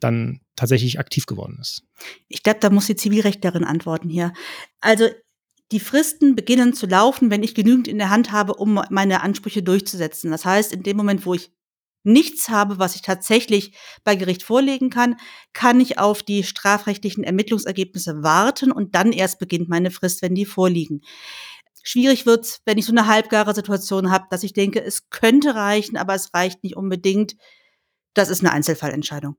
dann 0.00 0.40
tatsächlich 0.56 0.98
aktiv 0.98 1.26
geworden 1.26 1.58
ist? 1.60 1.84
Ich 2.28 2.42
glaube, 2.42 2.60
da 2.60 2.70
muss 2.70 2.86
die 2.86 2.96
Zivilrechtlerin 2.96 3.64
antworten 3.64 4.08
hier. 4.08 4.32
Also 4.80 5.08
die 5.70 5.80
Fristen 5.80 6.34
beginnen 6.36 6.74
zu 6.74 6.86
laufen, 6.86 7.30
wenn 7.30 7.42
ich 7.42 7.54
genügend 7.54 7.88
in 7.88 7.98
der 7.98 8.10
Hand 8.10 8.32
habe, 8.32 8.54
um 8.54 8.82
meine 8.90 9.22
Ansprüche 9.22 9.62
durchzusetzen. 9.62 10.30
Das 10.30 10.44
heißt, 10.44 10.72
in 10.72 10.82
dem 10.82 10.96
Moment, 10.96 11.24
wo 11.24 11.34
ich 11.34 11.50
nichts 12.04 12.48
habe, 12.48 12.78
was 12.78 12.94
ich 12.94 13.02
tatsächlich 13.02 13.76
bei 14.04 14.16
Gericht 14.16 14.42
vorlegen 14.42 14.90
kann, 14.90 15.16
kann 15.52 15.80
ich 15.80 15.98
auf 15.98 16.22
die 16.22 16.42
strafrechtlichen 16.44 17.24
Ermittlungsergebnisse 17.24 18.22
warten 18.22 18.72
und 18.72 18.94
dann 18.94 19.12
erst 19.12 19.38
beginnt 19.38 19.68
meine 19.68 19.90
Frist, 19.90 20.22
wenn 20.22 20.34
die 20.34 20.46
vorliegen. 20.46 21.02
Schwierig 21.82 22.26
wird's, 22.26 22.60
wenn 22.64 22.78
ich 22.78 22.86
so 22.86 22.92
eine 22.92 23.06
halbgare 23.08 23.54
Situation 23.54 24.10
habe, 24.10 24.26
dass 24.30 24.44
ich 24.44 24.52
denke, 24.52 24.82
es 24.82 25.10
könnte 25.10 25.54
reichen, 25.54 25.96
aber 25.96 26.14
es 26.14 26.32
reicht 26.32 26.62
nicht 26.62 26.76
unbedingt. 26.76 27.36
Das 28.14 28.28
ist 28.28 28.40
eine 28.40 28.52
Einzelfallentscheidung. 28.52 29.36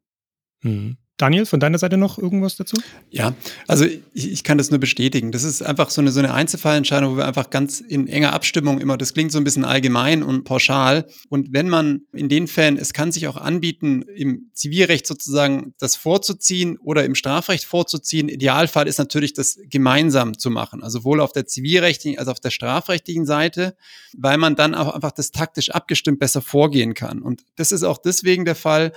Hm. 0.63 0.97
Daniel, 1.17 1.45
von 1.45 1.59
deiner 1.59 1.77
Seite 1.77 1.95
noch 1.95 2.17
irgendwas 2.17 2.55
dazu? 2.55 2.75
Ja, 3.11 3.35
also 3.67 3.85
ich, 3.85 4.01
ich, 4.31 4.43
kann 4.43 4.57
das 4.57 4.71
nur 4.71 4.79
bestätigen. 4.79 5.31
Das 5.31 5.43
ist 5.43 5.61
einfach 5.61 5.91
so 5.91 6.01
eine, 6.01 6.11
so 6.11 6.19
eine 6.19 6.33
Einzelfallentscheidung, 6.33 7.13
wo 7.13 7.17
wir 7.17 7.27
einfach 7.27 7.51
ganz 7.51 7.81
in 7.81 8.07
enger 8.07 8.33
Abstimmung 8.33 8.81
immer, 8.81 8.97
das 8.97 9.13
klingt 9.13 9.31
so 9.31 9.37
ein 9.37 9.43
bisschen 9.43 9.63
allgemein 9.63 10.23
und 10.23 10.43
pauschal. 10.43 11.05
Und 11.29 11.53
wenn 11.53 11.69
man 11.69 12.01
in 12.13 12.29
den 12.29 12.47
Fällen, 12.47 12.77
es 12.77 12.93
kann 12.93 13.11
sich 13.11 13.27
auch 13.27 13.37
anbieten, 13.37 14.01
im 14.15 14.49
Zivilrecht 14.53 15.05
sozusagen 15.05 15.75
das 15.77 15.95
vorzuziehen 15.95 16.79
oder 16.79 17.05
im 17.05 17.13
Strafrecht 17.13 17.65
vorzuziehen. 17.65 18.27
Idealfall 18.27 18.87
ist 18.87 18.97
natürlich, 18.97 19.33
das 19.33 19.59
gemeinsam 19.69 20.39
zu 20.39 20.49
machen. 20.49 20.81
Also 20.81 20.99
sowohl 20.99 21.21
auf 21.21 21.31
der 21.31 21.45
zivilrechtlichen 21.45 22.17
als 22.17 22.27
auch 22.27 22.33
auf 22.33 22.39
der 22.39 22.49
strafrechtlichen 22.49 23.27
Seite, 23.27 23.75
weil 24.17 24.37
man 24.39 24.55
dann 24.55 24.73
auch 24.73 24.93
einfach 24.93 25.11
das 25.11 25.29
taktisch 25.31 25.69
abgestimmt 25.69 26.17
besser 26.17 26.41
vorgehen 26.41 26.95
kann. 26.95 27.21
Und 27.21 27.43
das 27.55 27.71
ist 27.71 27.83
auch 27.83 27.99
deswegen 27.99 28.45
der 28.45 28.55
Fall, 28.55 28.93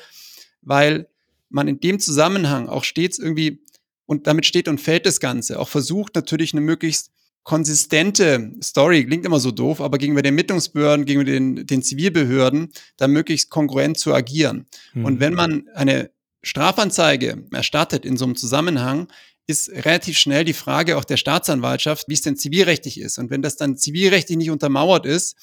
weil 0.62 1.08
man 1.48 1.68
in 1.68 1.80
dem 1.80 1.98
Zusammenhang 1.98 2.68
auch 2.68 2.84
stets 2.84 3.18
irgendwie, 3.18 3.62
und 4.06 4.26
damit 4.26 4.46
steht 4.46 4.68
und 4.68 4.80
fällt 4.80 5.06
das 5.06 5.20
Ganze, 5.20 5.58
auch 5.58 5.68
versucht 5.68 6.14
natürlich 6.14 6.52
eine 6.52 6.60
möglichst 6.60 7.10
konsistente 7.46 8.52
Story, 8.60 9.06
klingt 9.06 9.24
immer 9.24 9.38
so 9.38 9.52
doof, 9.52 9.80
aber 9.80 9.98
gegenüber 9.98 10.22
den 10.22 10.34
Ermittlungsbehörden, 10.34 11.06
gegenüber 11.06 11.30
den, 11.30 11.64
den 11.66 11.80
Zivilbehörden, 11.80 12.72
da 12.96 13.06
möglichst 13.06 13.50
kongruent 13.50 13.98
zu 13.98 14.12
agieren. 14.12 14.66
Mhm. 14.94 15.04
Und 15.04 15.20
wenn 15.20 15.34
man 15.34 15.68
eine 15.74 16.10
Strafanzeige 16.42 17.44
erstattet 17.52 18.04
in 18.04 18.16
so 18.16 18.24
einem 18.24 18.34
Zusammenhang, 18.34 19.08
ist 19.46 19.70
relativ 19.70 20.18
schnell 20.18 20.44
die 20.44 20.54
Frage 20.54 20.96
auch 20.96 21.04
der 21.04 21.16
Staatsanwaltschaft, 21.16 22.08
wie 22.08 22.14
es 22.14 22.22
denn 22.22 22.36
zivilrechtlich 22.36 23.00
ist. 23.00 23.18
Und 23.18 23.30
wenn 23.30 23.42
das 23.42 23.56
dann 23.56 23.76
zivilrechtlich 23.76 24.38
nicht 24.38 24.50
untermauert 24.50 25.06
ist, 25.06 25.36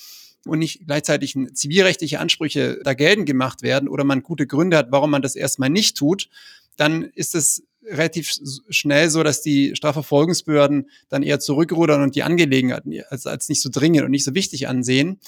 und 0.46 0.60
nicht 0.60 0.86
gleichzeitig 0.86 1.36
zivilrechtliche 1.54 2.20
Ansprüche 2.20 2.80
da 2.84 2.94
geltend 2.94 3.26
gemacht 3.26 3.62
werden 3.62 3.88
oder 3.88 4.04
man 4.04 4.24
gute 4.24 4.48
Gründe 4.48 4.78
hat, 4.78 4.92
warum 4.92 5.12
man 5.12 5.22
das 5.22 5.36
erstmal 5.36 5.70
nicht 5.70 5.98
tut, 5.98 6.30
dann 6.76 7.04
ist 7.04 7.36
es 7.36 7.64
relativ 7.86 8.34
schnell 8.70 9.10
so, 9.10 9.24
dass 9.24 9.42
die 9.42 9.76
Strafverfolgungsbehörden 9.76 10.90
dann 11.10 11.24
eher 11.24 11.40
zurückrudern 11.40 12.02
und 12.02 12.16
die 12.16 12.24
Angelegenheiten 12.24 12.94
als, 13.10 13.26
als 13.26 13.50
nicht 13.50 13.62
so 13.62 13.70
dringend 13.72 14.04
und 14.04 14.12
nicht 14.12 14.24
so 14.24 14.34
wichtig 14.34 14.68
ansehen. 14.68 15.20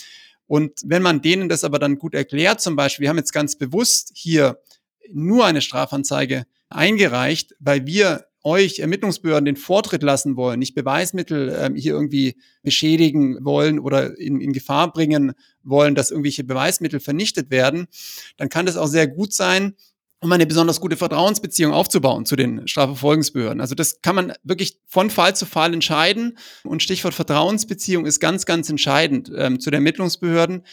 Und 0.48 0.82
wenn 0.86 1.02
man 1.02 1.22
denen 1.22 1.50
das 1.50 1.64
aber 1.64 1.80
dann 1.80 1.98
gut 1.98 2.14
erklärt, 2.14 2.62
zum 2.62 2.76
Beispiel, 2.76 3.04
wir 3.04 3.10
haben 3.10 3.18
jetzt 3.18 3.34
ganz 3.34 3.56
bewusst 3.56 4.12
hier 4.14 4.60
nur 5.12 5.46
eine 5.46 5.62
Strafanzeige 5.62 6.46
eingereicht, 6.70 7.56
weil 7.60 7.86
wir 7.86 8.26
euch 8.46 8.80
Ermittlungsbehörden 8.80 9.46
den 9.46 9.56
Vortritt 9.58 10.04
lassen 10.04 10.38
wollen, 10.38 10.60
nicht 10.60 10.76
Beweismittel 10.76 11.54
ähm, 11.60 11.76
hier 11.76 11.94
irgendwie 11.94 12.36
beschädigen 12.62 13.44
wollen 13.44 13.80
oder 13.80 14.18
in, 14.18 14.40
in 14.40 14.54
Gefahr 14.54 14.94
bringen 14.94 15.34
wollen, 15.64 15.96
dass 15.96 16.12
irgendwelche 16.12 16.44
Beweismittel 16.44 17.00
vernichtet 17.00 17.50
werden, 17.50 17.88
dann 18.38 18.50
kann 18.50 18.68
das 18.68 18.78
auch 18.78 18.88
sehr 18.88 19.08
gut 19.08 19.34
sein, 19.34 19.74
um 20.22 20.32
eine 20.32 20.46
besonders 20.46 20.80
gute 20.80 20.96
Vertrauensbeziehung 20.96 21.74
aufzubauen 21.74 22.26
zu 22.26 22.36
den 22.36 22.68
Strafverfolgungsbehörden. 22.68 23.62
Also 23.62 23.76
das 23.76 24.02
kann 24.02 24.16
man 24.16 24.34
wirklich 24.44 24.80
von 24.86 25.10
Fall 25.10 25.36
zu 25.36 25.46
Fall 25.46 25.74
entscheiden. 25.74 26.38
Und 26.64 26.84
Stichwort 26.84 27.14
Vertrauensbeziehung 27.14 28.06
ist 28.06 28.20
ganz, 28.20 28.46
ganz 28.46 28.70
entscheidend 28.70 29.32
ähm, 29.36 29.60
zu 29.60 29.70
den 29.72 29.80
Ermittlungsbehörden. 29.80 30.64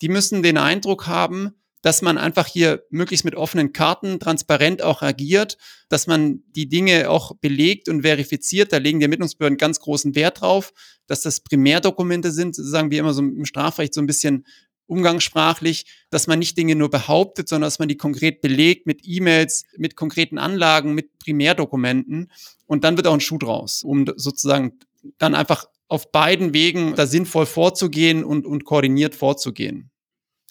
Die 0.00 0.08
müssen 0.08 0.42
den 0.42 0.58
Eindruck 0.58 1.06
haben, 1.06 1.52
dass 1.86 2.02
man 2.02 2.18
einfach 2.18 2.48
hier 2.48 2.82
möglichst 2.90 3.24
mit 3.24 3.36
offenen 3.36 3.72
Karten 3.72 4.18
transparent 4.18 4.82
auch 4.82 5.02
agiert, 5.02 5.56
dass 5.88 6.08
man 6.08 6.42
die 6.48 6.68
Dinge 6.68 7.08
auch 7.08 7.36
belegt 7.36 7.88
und 7.88 8.02
verifiziert. 8.02 8.72
Da 8.72 8.78
legen 8.78 8.98
die 8.98 9.04
Ermittlungsbehörden 9.04 9.56
ganz 9.56 9.78
großen 9.78 10.16
Wert 10.16 10.40
drauf, 10.40 10.72
dass 11.06 11.20
das 11.20 11.38
Primärdokumente 11.42 12.32
sind, 12.32 12.56
sagen 12.56 12.90
wir 12.90 12.98
immer 12.98 13.14
so 13.14 13.22
im 13.22 13.44
Strafrecht 13.44 13.94
so 13.94 14.00
ein 14.00 14.08
bisschen 14.08 14.46
umgangssprachlich, 14.86 15.86
dass 16.10 16.26
man 16.26 16.40
nicht 16.40 16.58
Dinge 16.58 16.74
nur 16.74 16.90
behauptet, 16.90 17.48
sondern 17.48 17.68
dass 17.68 17.78
man 17.78 17.86
die 17.86 17.96
konkret 17.96 18.40
belegt 18.40 18.88
mit 18.88 19.02
E-Mails, 19.04 19.64
mit 19.76 19.94
konkreten 19.94 20.38
Anlagen, 20.38 20.92
mit 20.92 21.20
Primärdokumenten. 21.20 22.32
Und 22.66 22.82
dann 22.82 22.96
wird 22.96 23.06
auch 23.06 23.14
ein 23.14 23.20
Schuh 23.20 23.38
draus, 23.38 23.84
um 23.84 24.06
sozusagen 24.16 24.80
dann 25.18 25.36
einfach 25.36 25.66
auf 25.86 26.10
beiden 26.10 26.52
Wegen 26.52 26.96
da 26.96 27.06
sinnvoll 27.06 27.46
vorzugehen 27.46 28.24
und, 28.24 28.44
und 28.44 28.64
koordiniert 28.64 29.14
vorzugehen. 29.14 29.92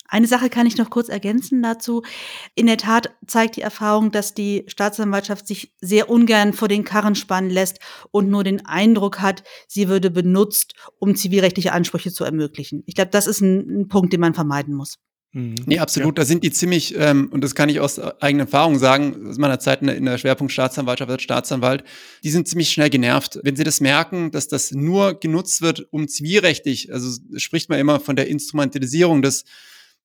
Eine 0.07 0.27
Sache 0.27 0.49
kann 0.49 0.67
ich 0.67 0.77
noch 0.77 0.89
kurz 0.89 1.09
ergänzen 1.09 1.61
dazu. 1.63 2.03
In 2.53 2.67
der 2.67 2.77
Tat 2.77 3.09
zeigt 3.27 3.55
die 3.55 3.61
Erfahrung, 3.61 4.11
dass 4.11 4.33
die 4.33 4.63
Staatsanwaltschaft 4.67 5.47
sich 5.47 5.73
sehr 5.81 6.09
ungern 6.09 6.53
vor 6.53 6.67
den 6.67 6.83
Karren 6.83 7.15
spannen 7.15 7.49
lässt 7.49 7.79
und 8.11 8.29
nur 8.29 8.43
den 8.43 8.65
Eindruck 8.65 9.21
hat, 9.21 9.43
sie 9.67 9.87
würde 9.87 10.11
benutzt, 10.11 10.75
um 10.99 11.15
zivilrechtliche 11.15 11.73
Ansprüche 11.73 12.11
zu 12.11 12.23
ermöglichen. 12.23 12.83
Ich 12.85 12.95
glaube, 12.95 13.11
das 13.11 13.27
ist 13.27 13.41
ein, 13.41 13.81
ein 13.81 13.87
Punkt, 13.87 14.13
den 14.13 14.21
man 14.21 14.33
vermeiden 14.33 14.75
muss. 14.75 14.97
Mhm. 15.35 15.55
Nee, 15.65 15.79
absolut. 15.79 16.17
Ja. 16.17 16.23
Da 16.23 16.25
sind 16.25 16.43
die 16.45 16.51
ziemlich, 16.51 16.95
ähm, 16.97 17.27
und 17.29 17.43
das 17.43 17.55
kann 17.55 17.67
ich 17.67 17.81
aus 17.81 17.99
eigener 17.99 18.45
Erfahrung 18.45 18.79
sagen, 18.79 19.27
aus 19.27 19.37
meiner 19.37 19.59
Zeit 19.59 19.81
in 19.81 19.87
der, 19.87 19.97
in 19.97 20.05
der 20.05 20.17
Schwerpunkt 20.17 20.53
Staatsanwaltschaft 20.53 21.11
als 21.11 21.23
Staatsanwalt, 21.23 21.83
die 22.23 22.29
sind 22.29 22.47
ziemlich 22.47 22.69
schnell 22.69 22.89
genervt. 22.89 23.39
Wenn 23.43 23.57
sie 23.57 23.65
das 23.65 23.81
merken, 23.81 24.31
dass 24.31 24.47
das 24.47 24.71
nur 24.71 25.19
genutzt 25.19 25.61
wird, 25.61 25.87
um 25.91 26.07
zivilrechtlich, 26.07 26.93
also 26.93 27.19
spricht 27.35 27.69
man 27.69 27.79
immer 27.79 27.99
von 27.99 28.15
der 28.15 28.29
Instrumentalisierung 28.29 29.21
des 29.21 29.43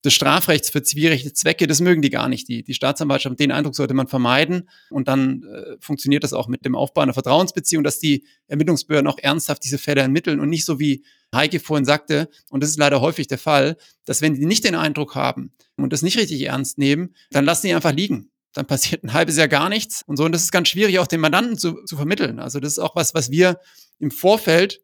des 0.04 0.14
Strafrechts 0.14 0.70
für 0.70 0.82
zivilrechtliche 0.82 1.34
Zwecke, 1.34 1.66
das 1.66 1.80
mögen 1.80 2.00
die 2.00 2.10
gar 2.10 2.28
nicht. 2.28 2.48
Die, 2.48 2.62
die 2.62 2.74
Staatsanwaltschaft, 2.74 3.38
den 3.38 3.52
Eindruck 3.52 3.74
sollte 3.74 3.94
man 3.94 4.08
vermeiden. 4.08 4.68
Und 4.88 5.08
dann 5.08 5.42
äh, 5.42 5.76
funktioniert 5.80 6.24
das 6.24 6.32
auch 6.32 6.48
mit 6.48 6.64
dem 6.64 6.74
Aufbau 6.74 7.02
einer 7.02 7.12
Vertrauensbeziehung, 7.12 7.84
dass 7.84 7.98
die 7.98 8.24
Ermittlungsbehörden 8.48 9.10
auch 9.10 9.18
ernsthaft 9.18 9.62
diese 9.64 9.78
Fälle 9.78 10.00
ermitteln 10.00 10.40
und 10.40 10.48
nicht 10.48 10.64
so 10.64 10.80
wie 10.80 11.04
Heike 11.34 11.60
vorhin 11.60 11.84
sagte, 11.84 12.28
und 12.48 12.62
das 12.62 12.70
ist 12.70 12.78
leider 12.78 13.00
häufig 13.00 13.28
der 13.28 13.38
Fall, 13.38 13.76
dass 14.04 14.22
wenn 14.22 14.34
die 14.34 14.46
nicht 14.46 14.64
den 14.64 14.74
Eindruck 14.74 15.14
haben 15.14 15.52
und 15.76 15.92
das 15.92 16.02
nicht 16.02 16.18
richtig 16.18 16.42
ernst 16.42 16.78
nehmen, 16.78 17.14
dann 17.30 17.44
lassen 17.44 17.66
die 17.66 17.74
einfach 17.74 17.92
liegen. 17.92 18.30
Dann 18.52 18.66
passiert 18.66 19.04
ein 19.04 19.12
halbes 19.12 19.36
Jahr 19.36 19.48
gar 19.48 19.68
nichts 19.68 20.02
und 20.06 20.16
so. 20.16 20.24
Und 20.24 20.32
das 20.32 20.42
ist 20.42 20.50
ganz 20.50 20.68
schwierig, 20.68 20.98
auch 20.98 21.06
den 21.06 21.20
Mandanten 21.20 21.56
zu, 21.56 21.84
zu 21.84 21.96
vermitteln. 21.96 22.40
Also 22.40 22.58
das 22.58 22.72
ist 22.72 22.78
auch 22.78 22.96
was, 22.96 23.14
was 23.14 23.30
wir 23.30 23.60
im 23.98 24.10
Vorfeld 24.10 24.82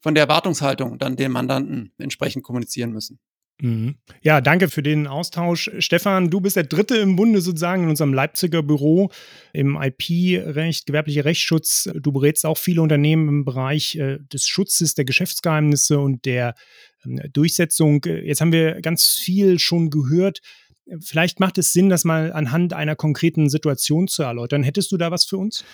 von 0.00 0.14
der 0.14 0.24
Erwartungshaltung 0.24 0.98
dann 0.98 1.16
den 1.16 1.32
Mandanten 1.32 1.92
entsprechend 1.98 2.44
kommunizieren 2.44 2.92
müssen. 2.92 3.18
Mhm. 3.60 3.96
Ja, 4.22 4.40
danke 4.40 4.68
für 4.68 4.82
den 4.82 5.08
Austausch. 5.08 5.70
Stefan, 5.78 6.30
du 6.30 6.40
bist 6.40 6.54
der 6.54 6.64
Dritte 6.64 6.96
im 6.96 7.16
Bunde 7.16 7.40
sozusagen 7.40 7.84
in 7.84 7.88
unserem 7.90 8.14
Leipziger 8.14 8.62
Büro 8.62 9.10
im 9.52 9.76
IP-Recht, 9.80 10.86
gewerblicher 10.86 11.24
Rechtsschutz. 11.24 11.90
Du 11.94 12.12
berätst 12.12 12.46
auch 12.46 12.56
viele 12.56 12.82
Unternehmen 12.82 13.28
im 13.28 13.44
Bereich 13.44 13.96
äh, 13.96 14.18
des 14.32 14.46
Schutzes 14.46 14.94
der 14.94 15.04
Geschäftsgeheimnisse 15.04 15.98
und 15.98 16.24
der 16.24 16.54
äh, 17.04 17.28
Durchsetzung. 17.30 18.04
Jetzt 18.04 18.40
haben 18.40 18.52
wir 18.52 18.80
ganz 18.80 19.16
viel 19.16 19.58
schon 19.58 19.90
gehört. 19.90 20.40
Vielleicht 21.00 21.40
macht 21.40 21.58
es 21.58 21.72
Sinn, 21.72 21.88
das 21.88 22.04
mal 22.04 22.32
anhand 22.32 22.72
einer 22.72 22.96
konkreten 22.96 23.48
Situation 23.48 24.08
zu 24.08 24.22
erläutern. 24.22 24.62
Hättest 24.62 24.90
du 24.92 24.96
da 24.96 25.10
was 25.10 25.24
für 25.24 25.36
uns? 25.36 25.64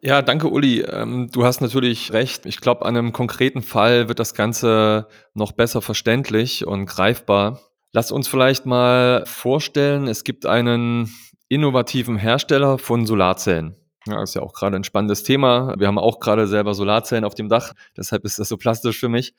Ja, 0.00 0.20
danke, 0.20 0.50
Uli. 0.50 0.80
Ähm, 0.82 1.28
du 1.32 1.44
hast 1.44 1.60
natürlich 1.60 2.12
recht. 2.12 2.46
Ich 2.46 2.60
glaube, 2.60 2.84
an 2.84 2.96
einem 2.96 3.12
konkreten 3.12 3.62
Fall 3.62 4.08
wird 4.08 4.18
das 4.18 4.34
Ganze 4.34 5.06
noch 5.32 5.52
besser 5.52 5.80
verständlich 5.80 6.66
und 6.66 6.86
greifbar. 6.86 7.60
Lass 7.92 8.10
uns 8.10 8.28
vielleicht 8.28 8.66
mal 8.66 9.24
vorstellen, 9.26 10.08
es 10.08 10.24
gibt 10.24 10.46
einen 10.46 11.14
innovativen 11.48 12.16
Hersteller 12.16 12.78
von 12.78 13.06
Solarzellen. 13.06 13.76
Ja, 14.06 14.22
ist 14.22 14.34
ja 14.34 14.42
auch 14.42 14.52
gerade 14.52 14.76
ein 14.76 14.84
spannendes 14.84 15.22
Thema. 15.22 15.74
Wir 15.78 15.86
haben 15.86 15.98
auch 15.98 16.20
gerade 16.20 16.46
selber 16.46 16.74
Solarzellen 16.74 17.24
auf 17.24 17.34
dem 17.34 17.48
Dach, 17.48 17.72
deshalb 17.96 18.24
ist 18.24 18.38
das 18.38 18.48
so 18.48 18.56
plastisch 18.56 18.98
für 18.98 19.08
mich. 19.08 19.34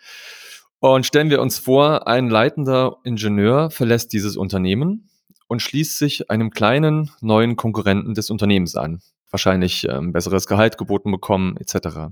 Und 0.79 1.05
stellen 1.05 1.29
wir 1.29 1.41
uns 1.41 1.59
vor, 1.59 2.07
ein 2.07 2.29
leitender 2.29 2.97
Ingenieur 3.03 3.69
verlässt 3.69 4.13
dieses 4.13 4.37
Unternehmen 4.37 5.09
und 5.47 5.61
schließt 5.61 5.97
sich 5.97 6.29
einem 6.29 6.51
kleinen 6.51 7.11
neuen 7.21 7.55
Konkurrenten 7.55 8.13
des 8.13 8.29
Unternehmens 8.29 8.75
an. 8.75 9.01
Wahrscheinlich 9.29 9.87
ähm, 9.89 10.13
besseres 10.13 10.47
Gehalt 10.47 10.77
geboten 10.77 11.11
bekommen, 11.11 11.57
etc. 11.57 12.11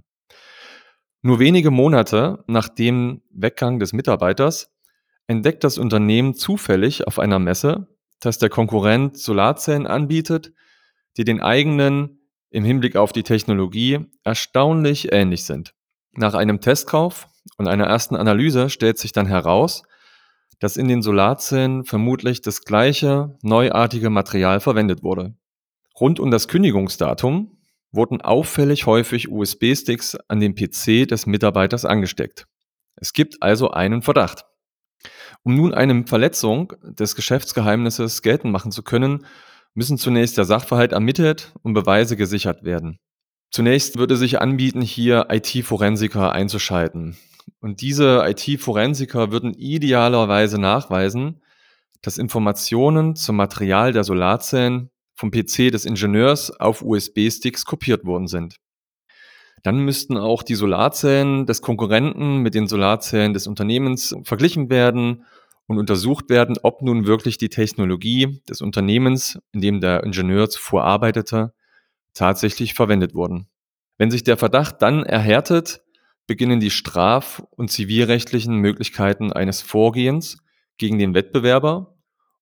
Nur 1.21 1.39
wenige 1.39 1.71
Monate 1.71 2.43
nach 2.47 2.69
dem 2.69 3.21
Weggang 3.31 3.79
des 3.79 3.93
Mitarbeiters 3.93 4.71
entdeckt 5.27 5.63
das 5.63 5.77
Unternehmen 5.77 6.33
zufällig 6.33 7.07
auf 7.07 7.17
einer 7.17 7.39
Messe, 7.39 7.87
dass 8.19 8.39
der 8.39 8.49
Konkurrent 8.49 9.17
Solarzellen 9.17 9.87
anbietet, 9.87 10.53
die 11.17 11.23
den 11.23 11.41
eigenen 11.41 12.19
im 12.49 12.63
Hinblick 12.63 12.95
auf 12.95 13.13
die 13.13 13.23
Technologie 13.23 13.99
erstaunlich 14.23 15.11
ähnlich 15.11 15.45
sind. 15.45 15.73
Nach 16.11 16.33
einem 16.33 16.61
Testkauf 16.61 17.27
und 17.57 17.67
einer 17.67 17.85
ersten 17.85 18.15
Analyse 18.15 18.69
stellt 18.69 18.97
sich 18.97 19.11
dann 19.11 19.25
heraus, 19.25 19.83
dass 20.63 20.77
in 20.77 20.87
den 20.87 21.01
Solarzellen 21.01 21.83
vermutlich 21.83 22.41
das 22.41 22.61
gleiche 22.61 23.37
neuartige 23.41 24.09
Material 24.09 24.61
verwendet 24.61 25.03
wurde. 25.03 25.35
Rund 25.99 26.21
um 26.21 26.31
das 26.31 26.47
Kündigungsdatum 26.47 27.57
wurden 27.91 28.21
auffällig 28.21 28.85
häufig 28.85 29.29
USB-Sticks 29.29 30.15
an 30.29 30.39
den 30.39 30.55
PC 30.55 31.05
des 31.05 31.25
Mitarbeiters 31.25 31.83
angesteckt. 31.83 32.47
Es 32.95 33.11
gibt 33.11 33.43
also 33.43 33.71
einen 33.71 34.03
Verdacht. 34.03 34.45
Um 35.43 35.53
nun 35.53 35.73
eine 35.73 36.07
Verletzung 36.07 36.71
des 36.81 37.15
Geschäftsgeheimnisses 37.15 38.21
geltend 38.21 38.53
machen 38.53 38.71
zu 38.71 38.83
können, 38.83 39.25
müssen 39.73 39.97
zunächst 39.97 40.37
der 40.37 40.45
Sachverhalt 40.45 40.93
ermittelt 40.93 41.51
und 41.63 41.73
Beweise 41.73 42.15
gesichert 42.15 42.63
werden. 42.63 42.99
Zunächst 43.51 43.97
würde 43.97 44.15
sich 44.15 44.39
anbieten, 44.39 44.81
hier 44.81 45.27
IT-Forensiker 45.29 46.31
einzuschalten. 46.31 47.17
Und 47.59 47.81
diese 47.81 48.23
IT-Forensiker 48.25 49.31
würden 49.31 49.53
idealerweise 49.53 50.59
nachweisen, 50.59 51.41
dass 52.01 52.17
Informationen 52.17 53.15
zum 53.15 53.35
Material 53.35 53.93
der 53.93 54.03
Solarzellen 54.03 54.89
vom 55.15 55.31
PC 55.31 55.71
des 55.71 55.85
Ingenieurs 55.85 56.51
auf 56.59 56.81
USB-Sticks 56.81 57.65
kopiert 57.65 58.05
worden 58.05 58.27
sind. 58.27 58.57
Dann 59.63 59.79
müssten 59.79 60.17
auch 60.17 60.43
die 60.43 60.55
Solarzellen 60.55 61.45
des 61.45 61.61
Konkurrenten 61.61 62.39
mit 62.39 62.53
den 62.53 62.67
Solarzellen 62.67 63.33
des 63.33 63.47
Unternehmens 63.47 64.13
verglichen 64.23 64.69
werden 64.69 65.23
und 65.67 65.79
untersucht 65.79 66.29
werden, 66.29 66.57
ob 66.63 66.81
nun 66.81 67.07
wirklich 67.07 67.37
die 67.37 67.47
Technologie 67.47 68.41
des 68.49 68.61
Unternehmens, 68.61 69.39
in 69.53 69.61
dem 69.61 69.79
der 69.79 70.03
Ingenieur 70.03 70.49
zuvor 70.49 70.83
arbeitete, 70.83 71.53
tatsächlich 72.13 72.73
verwendet 72.73 73.15
wurden. 73.15 73.47
Wenn 73.97 74.11
sich 74.11 74.23
der 74.23 74.35
Verdacht 74.35 74.81
dann 74.81 75.03
erhärtet, 75.03 75.81
beginnen 76.27 76.59
die 76.59 76.71
straf- 76.71 77.43
und 77.51 77.71
zivilrechtlichen 77.71 78.55
Möglichkeiten 78.55 79.31
eines 79.31 79.61
Vorgehens 79.61 80.37
gegen 80.77 80.99
den 80.99 81.13
Wettbewerber 81.13 81.97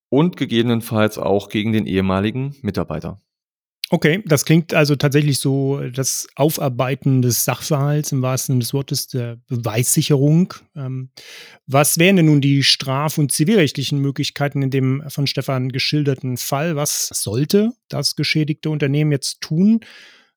und 0.10 0.38
gegebenenfalls 0.38 1.18
auch 1.18 1.50
gegen 1.50 1.72
den 1.72 1.88
ehemaligen 1.88 2.56
Mitarbeiter. 2.62 3.22
Okay, 3.94 4.24
das 4.26 4.46
klingt 4.46 4.74
also 4.74 4.96
tatsächlich 4.96 5.40
so 5.40 5.82
das 5.90 6.26
Aufarbeiten 6.38 7.22
des 7.22 7.44
Sachverhalts 7.44 8.14
im 8.14 8.22
wahrsten 8.22 8.54
Sinne 8.54 8.60
des 8.60 8.74
Wortes 8.74 9.08
der 9.08 9.38
Beweissicherung. 9.50 10.54
Ähm, 10.78 11.10
was 11.68 11.98
wären 11.98 12.16
denn 12.16 12.28
nun 12.28 12.40
die 12.40 12.64
straf- 12.64 13.18
und 13.18 13.34
zivilrechtlichen 13.34 14.00
Möglichkeiten 14.00 14.62
in 14.62 14.70
dem 14.70 15.04
von 15.10 15.28
Stefan 15.28 15.74
geschilderten 15.74 16.38
Fall? 16.38 16.78
Was 16.78 17.08
sollte 17.08 17.74
das 17.90 18.16
geschädigte 18.16 18.70
Unternehmen 18.70 19.12
jetzt 19.12 19.42
tun? 19.42 19.82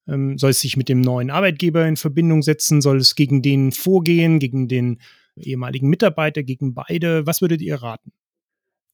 Ähm, 0.08 0.38
soll 0.38 0.50
es 0.50 0.60
sich 0.60 0.76
mit 0.76 0.88
dem 0.88 1.00
neuen 1.00 1.30
Arbeitgeber 1.30 1.86
in 1.86 1.96
Verbindung 1.96 2.42
setzen? 2.42 2.80
Soll 2.80 2.98
es 2.98 3.14
gegen 3.14 3.42
den 3.42 3.72
vorgehen, 3.72 4.38
gegen 4.38 4.68
den 4.68 4.98
ehemaligen 5.36 5.88
Mitarbeiter, 5.88 6.42
gegen 6.42 6.74
beide? 6.74 7.26
Was 7.26 7.40
würdet 7.40 7.62
ihr 7.62 7.76
raten? 7.76 8.12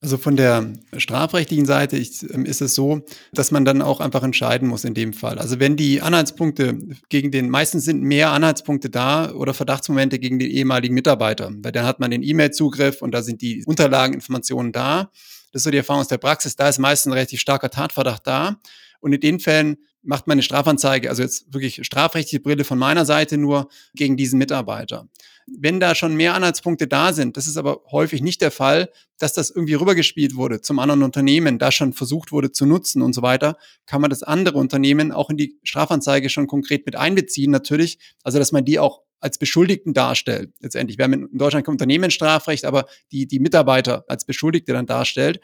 Also 0.03 0.17
von 0.17 0.35
der 0.35 0.73
strafrechtlichen 0.97 1.67
Seite 1.67 1.99
ähm, 1.99 2.47
ist 2.47 2.63
es 2.63 2.75
so, 2.75 3.03
dass 3.33 3.51
man 3.51 3.67
dann 3.67 3.83
auch 3.83 4.01
einfach 4.01 4.23
entscheiden 4.23 4.67
muss 4.67 4.85
in 4.85 4.95
dem 4.95 5.13
Fall. 5.13 5.39
Also 5.39 5.61
wenn 5.61 5.77
die 5.77 6.01
Anhaltspunkte 6.01 6.79
gegen 7.11 7.31
den, 7.31 7.51
meistens 7.51 7.85
sind 7.85 8.01
mehr 8.03 8.31
Anhaltspunkte 8.31 8.89
da 8.89 9.31
oder 9.33 9.53
Verdachtsmomente 9.53 10.19
gegen 10.19 10.39
den 10.39 10.51
ehemaligen 10.51 10.95
Mitarbeiter, 10.95 11.53
weil 11.59 11.73
dann 11.73 11.85
hat 11.85 12.01
man 12.01 12.11
den 12.11 12.23
E-Mail-Zugriff 12.23 13.03
und 13.03 13.13
da 13.13 13.21
sind 13.21 13.43
die 13.43 13.63
Unterlagen, 13.67 14.15
Informationen 14.15 14.73
da. 14.73 15.11
Das 15.53 15.61
ist 15.61 15.65
so 15.65 15.71
die 15.71 15.79
Erfahrung 15.79 16.01
aus 16.01 16.09
der 16.09 16.19
Praxis. 16.19 16.57
Da 16.57 16.71
ist 16.71 16.79
meistens 16.79 17.11
ein 17.11 17.15
relativ 17.15 17.41
starker 17.41 17.69
Tatverdacht 17.69 18.27
da. 18.27 18.57
Und 19.01 19.13
in 19.13 19.21
den 19.21 19.39
Fällen 19.39 19.77
macht 20.03 20.27
man 20.27 20.37
eine 20.37 20.43
Strafanzeige, 20.43 21.09
also 21.09 21.23
jetzt 21.23 21.53
wirklich 21.53 21.85
strafrechtliche 21.85 22.41
Brille 22.41 22.65
von 22.65 22.79
meiner 22.79 23.05
Seite 23.05 23.37
nur 23.39 23.69
gegen 23.95 24.17
diesen 24.17 24.39
Mitarbeiter. 24.39 25.09
Wenn 25.47 25.81
da 25.81 25.95
schon 25.95 26.17
mehr 26.17 26.35
Anhaltspunkte 26.35 26.87
da 26.87 27.13
sind, 27.13 27.37
das 27.37 27.47
ist 27.47 27.57
aber 27.57 27.83
häufig 27.91 28.23
nicht 28.23 28.41
der 28.41 28.51
Fall, 28.51 28.91
dass 29.19 29.33
das 29.33 29.51
irgendwie 29.51 29.75
rübergespielt 29.75 30.37
wurde 30.37 30.61
zum 30.61 30.79
anderen 30.79 31.03
Unternehmen, 31.03 31.59
da 31.59 31.73
schon 31.73 31.93
versucht 31.93 32.31
wurde 32.31 32.53
zu 32.53 32.67
nutzen 32.67 33.03
und 33.03 33.15
so 33.15 33.23
weiter, 33.23 33.57
kann 33.87 34.01
man 34.01 34.11
das 34.11 34.23
andere 34.23 34.59
Unternehmen 34.59 35.13
auch 35.13 35.29
in 35.29 35.37
die 35.37 35.59
Strafanzeige 35.63 36.31
schon 36.31 36.47
konkret 36.47 36.87
mit 36.87 36.97
einbeziehen, 36.97 37.51
natürlich. 37.51 37.99
Also, 38.23 38.39
dass 38.39 38.53
man 38.53 38.65
die 38.65 38.79
auch 38.79 39.03
als 39.21 39.39
Beschuldigten 39.39 39.93
darstellt. 39.93 40.53
Letztendlich, 40.61 40.99
wir 40.99 41.05
haben 41.05 41.13
in 41.13 41.39
Deutschland 41.39 41.67
kein 41.67 41.75
Unternehmensstrafrecht, 41.75 42.65
aber 42.65 42.87
die, 43.13 43.27
die 43.27 43.39
Mitarbeiter 43.39 44.05
als 44.09 44.25
Beschuldigte 44.25 44.73
dann 44.73 44.87
darstellt. 44.87 45.41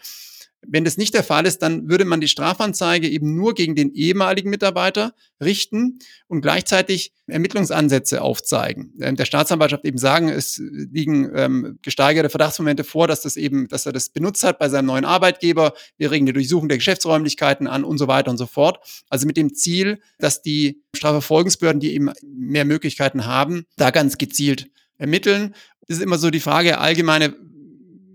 Wenn 0.68 0.84
das 0.84 0.96
nicht 0.96 1.14
der 1.14 1.22
Fall 1.22 1.46
ist, 1.46 1.58
dann 1.62 1.88
würde 1.88 2.04
man 2.04 2.20
die 2.20 2.28
Strafanzeige 2.28 3.08
eben 3.08 3.36
nur 3.36 3.54
gegen 3.54 3.74
den 3.74 3.92
ehemaligen 3.92 4.50
Mitarbeiter 4.50 5.14
richten 5.40 5.98
und 6.28 6.40
gleichzeitig 6.40 7.12
Ermittlungsansätze 7.26 8.22
aufzeigen. 8.22 8.92
Ähm, 9.00 9.16
der 9.16 9.26
Staatsanwaltschaft 9.26 9.84
eben 9.84 9.98
sagen, 9.98 10.28
es 10.28 10.58
liegen 10.58 11.30
ähm, 11.34 11.78
gesteigerte 11.82 12.30
Verdachtsmomente 12.30 12.84
vor, 12.84 13.06
dass 13.06 13.22
das 13.22 13.36
eben, 13.36 13.68
dass 13.68 13.86
er 13.86 13.92
das 13.92 14.08
benutzt 14.08 14.44
hat 14.44 14.58
bei 14.58 14.68
seinem 14.68 14.86
neuen 14.86 15.04
Arbeitgeber. 15.04 15.72
Wir 15.98 16.10
regen 16.10 16.26
die 16.26 16.32
Durchsuchung 16.32 16.68
der 16.68 16.78
Geschäftsräumlichkeiten 16.78 17.66
an 17.66 17.84
und 17.84 17.98
so 17.98 18.08
weiter 18.08 18.30
und 18.30 18.38
so 18.38 18.46
fort. 18.46 18.78
Also 19.08 19.26
mit 19.26 19.36
dem 19.36 19.54
Ziel, 19.54 20.00
dass 20.18 20.42
die 20.42 20.82
Strafverfolgungsbehörden, 20.94 21.80
die 21.80 21.94
eben 21.94 22.10
mehr 22.22 22.64
Möglichkeiten 22.64 23.26
haben, 23.26 23.66
da 23.76 23.90
ganz 23.90 24.18
gezielt 24.18 24.68
ermitteln. 24.98 25.54
Das 25.86 25.98
ist 25.98 26.02
immer 26.02 26.18
so 26.18 26.30
die 26.30 26.40
Frage 26.40 26.78
allgemeine, 26.78 27.34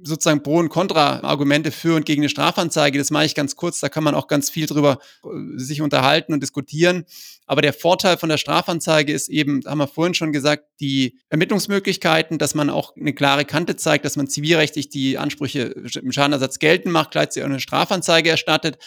sozusagen 0.04 0.44
Pro- 0.44 0.60
und 0.60 0.70
Kontra-Argumente 0.70 1.72
für 1.72 1.96
und 1.96 2.06
gegen 2.06 2.22
eine 2.22 2.30
Strafanzeige. 2.30 2.98
Das 2.98 3.12
mache 3.12 3.26
ich 3.26 3.36
ganz 3.36 3.56
kurz. 3.56 3.80
Da 3.80 3.90
kann 3.90 4.04
man 4.04 4.16
auch 4.16 4.28
ganz 4.28 4.50
viel 4.50 4.66
drüber 4.66 5.00
äh, 5.24 5.28
sich 5.58 5.82
unterhalten 5.82 6.34
und 6.34 6.42
diskutieren. 6.42 7.06
Aber 7.46 7.62
der 7.62 7.74
Vorteil 7.74 8.18
von 8.18 8.30
der 8.30 8.38
Strafanzeige 8.38 9.12
ist 9.12 9.30
eben, 9.30 9.62
haben 9.66 9.80
wir 9.80 9.88
vorhin 9.88 10.14
schon 10.14 10.32
gesagt, 10.32 10.66
die 10.80 11.20
Ermittlungsmöglichkeiten, 11.30 12.38
dass 12.38 12.56
man 12.56 12.70
auch 12.70 12.96
eine 12.96 13.14
klare 13.14 13.46
Kante 13.46 13.76
zeigt, 13.76 14.06
dass 14.06 14.16
man 14.16 14.28
zivilrechtlich 14.28 14.90
die 14.90 15.18
Ansprüche 15.18 15.64
im 16.02 16.12
Schadenersatz 16.12 16.60
geltend 16.60 16.94
macht, 16.94 17.12
gleichzeitig 17.12 17.44
auch 17.44 17.50
eine 17.50 17.60
Strafanzeige 17.60 18.30
erstattet 18.30 18.78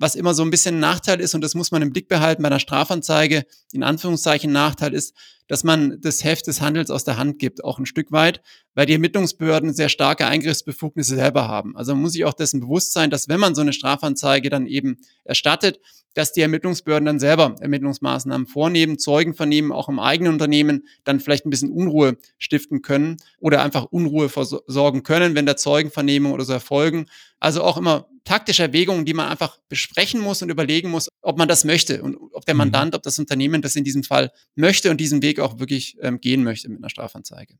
was 0.00 0.14
immer 0.14 0.32
so 0.32 0.42
ein 0.42 0.50
bisschen 0.50 0.76
ein 0.76 0.80
Nachteil 0.80 1.20
ist, 1.20 1.34
und 1.34 1.42
das 1.42 1.54
muss 1.54 1.72
man 1.72 1.82
im 1.82 1.92
Blick 1.92 2.08
behalten 2.08 2.42
bei 2.42 2.48
einer 2.48 2.58
Strafanzeige, 2.58 3.44
in 3.72 3.82
Anführungszeichen 3.82 4.50
Nachteil 4.50 4.94
ist, 4.94 5.14
dass 5.50 5.64
man 5.64 6.00
das 6.00 6.22
Heft 6.22 6.46
des 6.46 6.60
Handels 6.60 6.90
aus 6.90 7.02
der 7.02 7.16
Hand 7.16 7.40
gibt, 7.40 7.64
auch 7.64 7.80
ein 7.80 7.84
Stück 7.84 8.12
weit, 8.12 8.40
weil 8.74 8.86
die 8.86 8.92
Ermittlungsbehörden 8.92 9.74
sehr 9.74 9.88
starke 9.88 10.26
Eingriffsbefugnisse 10.26 11.16
selber 11.16 11.48
haben. 11.48 11.76
Also 11.76 11.92
man 11.92 12.02
muss 12.02 12.12
sich 12.12 12.24
auch 12.24 12.34
dessen 12.34 12.60
bewusst 12.60 12.92
sein, 12.92 13.10
dass 13.10 13.28
wenn 13.28 13.40
man 13.40 13.56
so 13.56 13.60
eine 13.60 13.72
Strafanzeige 13.72 14.48
dann 14.48 14.68
eben 14.68 14.98
erstattet, 15.24 15.80
dass 16.14 16.32
die 16.32 16.40
Ermittlungsbehörden 16.40 17.06
dann 17.06 17.18
selber 17.18 17.56
Ermittlungsmaßnahmen 17.60 18.46
vornehmen, 18.46 19.00
Zeugen 19.00 19.34
vernehmen, 19.34 19.72
auch 19.72 19.88
im 19.88 19.98
eigenen 19.98 20.34
Unternehmen 20.34 20.86
dann 21.02 21.18
vielleicht 21.18 21.46
ein 21.46 21.50
bisschen 21.50 21.72
Unruhe 21.72 22.16
stiften 22.38 22.80
können 22.80 23.16
oder 23.40 23.62
einfach 23.62 23.86
Unruhe 23.86 24.28
versorgen 24.28 25.02
können, 25.02 25.34
wenn 25.34 25.46
da 25.46 25.56
Zeugenvernehmungen 25.56 26.34
oder 26.34 26.44
so 26.44 26.52
erfolgen. 26.52 27.06
Also 27.40 27.62
auch 27.64 27.76
immer 27.76 28.06
taktische 28.24 28.62
Erwägungen, 28.62 29.04
die 29.04 29.14
man 29.14 29.28
einfach 29.28 29.58
besprechen 29.68 30.20
muss 30.20 30.42
und 30.42 30.50
überlegen 30.50 30.90
muss, 30.90 31.08
ob 31.22 31.38
man 31.38 31.48
das 31.48 31.64
möchte 31.64 32.02
und 32.02 32.16
ob 32.32 32.44
der 32.44 32.54
mhm. 32.54 32.58
Mandant, 32.58 32.94
ob 32.94 33.02
das 33.02 33.18
Unternehmen 33.18 33.62
das 33.62 33.76
in 33.76 33.84
diesem 33.84 34.04
Fall 34.04 34.30
möchte 34.54 34.90
und 34.90 35.00
diesen 35.00 35.22
Weg 35.22 35.39
auch 35.40 35.58
wirklich 35.58 35.96
ähm, 36.00 36.20
gehen 36.20 36.44
möchte 36.44 36.68
mit 36.68 36.78
einer 36.78 36.90
Strafanzeige. 36.90 37.54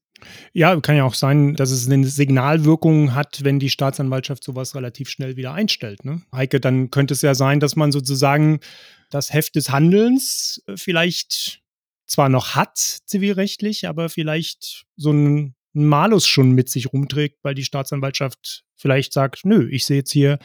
Ja, 0.52 0.78
kann 0.80 0.96
ja 0.96 1.04
auch 1.04 1.14
sein, 1.14 1.54
dass 1.54 1.70
es 1.70 1.88
eine 1.88 2.06
Signalwirkung 2.06 3.14
hat, 3.14 3.44
wenn 3.44 3.58
die 3.58 3.70
Staatsanwaltschaft 3.70 4.44
sowas 4.44 4.74
relativ 4.74 5.08
schnell 5.08 5.36
wieder 5.36 5.52
einstellt. 5.52 6.04
Ne? 6.04 6.22
Heike, 6.34 6.60
dann 6.60 6.90
könnte 6.90 7.14
es 7.14 7.22
ja 7.22 7.34
sein, 7.34 7.60
dass 7.60 7.76
man 7.76 7.92
sozusagen 7.92 8.60
das 9.10 9.32
Heft 9.32 9.56
des 9.56 9.70
Handelns 9.70 10.62
äh, 10.66 10.76
vielleicht 10.76 11.62
zwar 12.06 12.28
noch 12.28 12.54
hat, 12.56 12.76
zivilrechtlich, 12.78 13.86
aber 13.86 14.08
vielleicht 14.08 14.84
so 14.96 15.10
einen 15.10 15.54
Malus 15.72 16.26
schon 16.26 16.52
mit 16.52 16.68
sich 16.68 16.92
rumträgt, 16.92 17.38
weil 17.42 17.54
die 17.54 17.64
Staatsanwaltschaft 17.64 18.64
vielleicht 18.76 19.12
sagt, 19.12 19.44
nö, 19.44 19.68
ich 19.70 19.84
sehe 19.84 19.98
jetzt 19.98 20.10
hier 20.10 20.38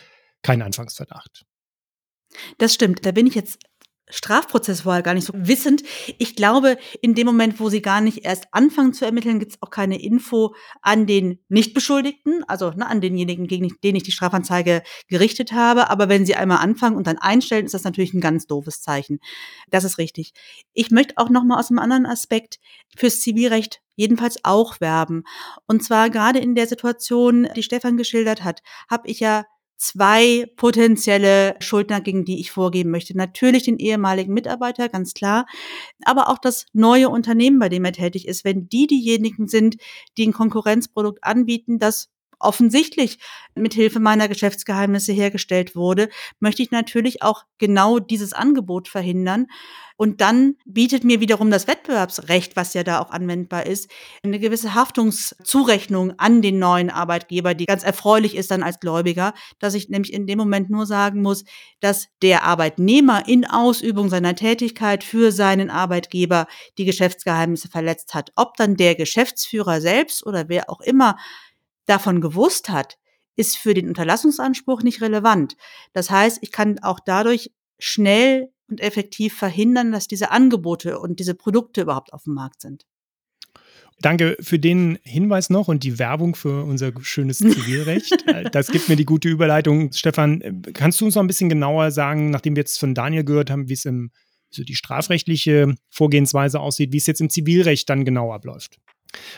keinen 0.43 0.61
Anfangsverdacht. 0.61 1.45
Das 2.57 2.73
stimmt. 2.73 3.05
Da 3.05 3.11
bin 3.11 3.27
ich 3.27 3.35
jetzt 3.35 3.59
Strafprozessual 4.09 5.01
gar 5.01 5.15
nicht 5.15 5.25
so 5.25 5.33
wissend. 5.35 5.83
Ich 6.19 6.35
glaube, 6.35 6.77
in 7.01 7.15
dem 7.15 7.25
Moment, 7.25 7.59
wo 7.59 7.69
sie 7.69 7.81
gar 7.81 8.01
nicht 8.01 8.23
erst 8.23 8.47
anfangen 8.51 8.93
zu 8.93 9.03
ermitteln, 9.03 9.39
gibt 9.39 9.53
es 9.53 9.61
auch 9.61 9.71
keine 9.71 10.01
Info 10.01 10.53
an 10.81 11.07
den 11.07 11.39
Nichtbeschuldigten, 11.49 12.43
also 12.47 12.71
ne, 12.71 12.87
an 12.87 13.01
denjenigen, 13.01 13.47
gegen 13.47 13.67
den 13.83 13.95
ich 13.95 14.03
die 14.03 14.11
Strafanzeige 14.11 14.83
gerichtet 15.07 15.53
habe. 15.53 15.89
Aber 15.89 16.07
wenn 16.07 16.25
sie 16.25 16.35
einmal 16.35 16.59
anfangen 16.59 16.97
und 16.97 17.07
dann 17.07 17.17
einstellen, 17.17 17.65
ist 17.65 17.73
das 17.73 17.83
natürlich 17.83 18.13
ein 18.13 18.21
ganz 18.21 18.45
doofes 18.45 18.81
Zeichen. 18.81 19.19
Das 19.71 19.83
ist 19.83 19.97
richtig. 19.97 20.33
Ich 20.73 20.91
möchte 20.91 21.15
auch 21.17 21.29
noch 21.29 21.43
mal 21.43 21.59
aus 21.59 21.69
einem 21.69 21.79
anderen 21.79 22.05
Aspekt 22.05 22.59
fürs 22.95 23.21
Zivilrecht 23.21 23.81
jedenfalls 23.95 24.43
auch 24.43 24.79
werben. 24.81 25.23
Und 25.67 25.83
zwar 25.83 26.09
gerade 26.09 26.39
in 26.39 26.53
der 26.53 26.67
Situation, 26.67 27.47
die 27.55 27.63
Stefan 27.63 27.97
geschildert 27.97 28.43
hat, 28.43 28.61
habe 28.89 29.07
ich 29.07 29.19
ja 29.19 29.45
zwei 29.77 30.45
potenzielle 30.55 31.55
Schuldner, 31.59 32.01
gegen 32.01 32.25
die 32.25 32.39
ich 32.39 32.51
vorgeben 32.51 32.91
möchte. 32.91 33.15
Natürlich 33.17 33.63
den 33.63 33.77
ehemaligen 33.77 34.33
Mitarbeiter, 34.33 34.89
ganz 34.89 35.13
klar, 35.13 35.45
aber 36.03 36.29
auch 36.29 36.37
das 36.37 36.65
neue 36.73 37.09
Unternehmen, 37.09 37.59
bei 37.59 37.69
dem 37.69 37.85
er 37.85 37.91
tätig 37.91 38.27
ist. 38.27 38.45
Wenn 38.45 38.67
die 38.69 38.87
diejenigen 38.87 39.47
sind, 39.47 39.77
die 40.17 40.27
ein 40.27 40.33
Konkurrenzprodukt 40.33 41.23
anbieten, 41.23 41.79
das 41.79 42.09
offensichtlich 42.39 43.19
mit 43.55 43.73
Hilfe 43.73 43.99
meiner 43.99 44.27
Geschäftsgeheimnisse 44.27 45.13
hergestellt 45.13 45.75
wurde, 45.75 46.09
möchte 46.39 46.61
ich 46.61 46.71
natürlich 46.71 47.21
auch 47.21 47.43
genau 47.57 47.99
dieses 47.99 48.33
Angebot 48.33 48.87
verhindern. 48.87 49.47
Und 49.97 50.19
dann 50.19 50.55
bietet 50.65 51.05
mir 51.05 51.21
wiederum 51.21 51.49
das 51.49 51.67
Wettbewerbsrecht, 51.67 52.57
was 52.57 52.73
ja 52.73 52.83
da 52.83 52.99
auch 52.99 53.11
anwendbar 53.11 53.65
ist, 53.65 53.89
eine 54.23 54.39
gewisse 54.39 54.73
Haftungszurechnung 54.73 56.19
an 56.19 56.41
den 56.41 56.59
neuen 56.59 56.89
Arbeitgeber, 56.89 57.53
die 57.53 57.65
ganz 57.65 57.83
erfreulich 57.83 58.35
ist 58.35 58.51
dann 58.51 58.61
als 58.61 58.81
Gläubiger, 58.81 59.33
dass 59.59 59.73
ich 59.73 59.87
nämlich 59.87 60.11
in 60.11 60.27
dem 60.27 60.37
Moment 60.37 60.69
nur 60.69 60.85
sagen 60.85 61.21
muss, 61.21 61.45
dass 61.79 62.07
der 62.21 62.43
Arbeitnehmer 62.43 63.25
in 63.27 63.45
Ausübung 63.45 64.09
seiner 64.09 64.35
Tätigkeit 64.35 65.01
für 65.01 65.31
seinen 65.31 65.69
Arbeitgeber 65.69 66.47
die 66.77 66.85
Geschäftsgeheimnisse 66.85 67.69
verletzt 67.69 68.13
hat. 68.13 68.31
Ob 68.35 68.57
dann 68.57 68.75
der 68.75 68.95
Geschäftsführer 68.95 69.79
selbst 69.79 70.25
oder 70.25 70.49
wer 70.49 70.69
auch 70.69 70.81
immer 70.81 71.15
davon 71.85 72.21
gewusst 72.21 72.69
hat, 72.69 72.97
ist 73.35 73.57
für 73.57 73.73
den 73.73 73.87
Unterlassungsanspruch 73.87 74.81
nicht 74.81 75.01
relevant. 75.01 75.55
Das 75.93 76.09
heißt, 76.09 76.39
ich 76.41 76.51
kann 76.51 76.79
auch 76.79 76.99
dadurch 77.05 77.51
schnell 77.79 78.49
und 78.67 78.81
effektiv 78.81 79.35
verhindern, 79.35 79.91
dass 79.91 80.07
diese 80.07 80.31
Angebote 80.31 80.99
und 80.99 81.19
diese 81.19 81.35
Produkte 81.35 81.81
überhaupt 81.81 82.13
auf 82.13 82.23
dem 82.23 82.33
Markt 82.33 82.61
sind. 82.61 82.85
Danke 84.01 84.35
für 84.41 84.59
den 84.59 84.99
Hinweis 85.03 85.49
noch 85.49 85.69
und 85.69 85.83
die 85.83 85.99
Werbung 85.99 86.35
für 86.35 86.63
unser 86.65 86.91
schönes 87.01 87.37
Zivilrecht. 87.37 88.25
das 88.51 88.67
gibt 88.67 88.89
mir 88.89 88.97
die 88.97 89.05
gute 89.05 89.29
Überleitung. 89.29 89.93
Stefan, 89.93 90.63
kannst 90.73 90.99
du 90.99 91.05
uns 91.05 91.15
noch 91.15 91.23
ein 91.23 91.27
bisschen 91.27 91.47
genauer 91.47 91.91
sagen, 91.91 92.29
nachdem 92.29 92.55
wir 92.55 92.61
jetzt 92.61 92.79
von 92.79 92.93
Daniel 92.93 93.23
gehört 93.23 93.49
haben, 93.49 93.69
wie 93.69 93.73
es 93.73 93.85
im 93.85 94.11
so 94.49 94.63
die 94.63 94.75
strafrechtliche 94.75 95.75
Vorgehensweise 95.89 96.59
aussieht, 96.59 96.93
wie 96.93 96.97
es 96.97 97.07
jetzt 97.07 97.21
im 97.21 97.29
Zivilrecht 97.29 97.89
dann 97.89 98.05
genau 98.05 98.33
abläuft? 98.33 98.79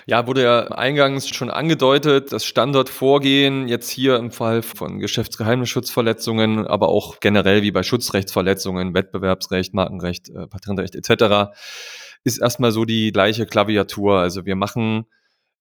Ja, 0.08 0.26
wurde 0.26 0.44
ja 0.44 0.68
eingangs 0.70 1.30
schon 1.30 1.52
angedeutet, 1.52 2.32
das 2.32 2.46
Standardvorgehen 2.46 3.68
jetzt 3.68 3.90
hier 3.90 4.16
im 4.16 4.32
Fall 4.32 4.64
von 4.64 5.00
Geschäftsgeheimnisschutzverletzungen, 5.00 6.66
aber 6.66 6.90
auch 6.90 7.20
generell 7.20 7.62
wie 7.62 7.72
bei 7.72 7.84
Schutzrechtsverletzungen, 7.84 8.94
Wettbewerbsrecht, 8.94 9.74
Markenrecht, 9.74 10.30
äh, 10.30 10.48
Patentrecht 10.48 10.96
etc 10.96 11.54
ist 12.28 12.40
erstmal 12.40 12.72
so 12.72 12.86
die 12.86 13.12
gleiche 13.12 13.46
Klaviatur. 13.46 14.20
Also 14.20 14.46
wir 14.46 14.56
machen 14.56 15.06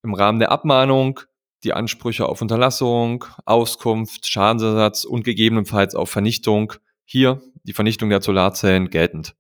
im 0.03 0.15
Rahmen 0.15 0.41
der 0.41 0.51
Abmahnung 0.51 1.21
die 1.65 1.73
Ansprüche 1.73 2.27
auf 2.27 2.43
Unterlassung, 2.43 3.25
Auskunft, 3.45 4.27
Schadensersatz 4.27 5.05
und 5.05 5.25
gegebenenfalls 5.25 5.95
auf 5.95 6.11
Vernichtung 6.11 6.75
hier, 7.05 7.41
die 7.63 7.73
Vernichtung 7.73 8.11
der 8.11 8.21
Solarzellen 8.21 8.91
geltend. 8.91 9.35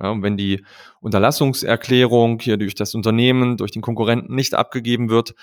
Ja, 0.00 0.10
und 0.10 0.22
wenn 0.22 0.36
die 0.36 0.64
Unterlassungserklärung 1.00 2.40
hier 2.40 2.56
durch 2.56 2.74
das 2.74 2.94
Unternehmen, 2.94 3.56
durch 3.56 3.70
den 3.70 3.82
Konkurrenten 3.82 4.34
nicht 4.34 4.54
abgegeben 4.54 5.10
wird, 5.10 5.34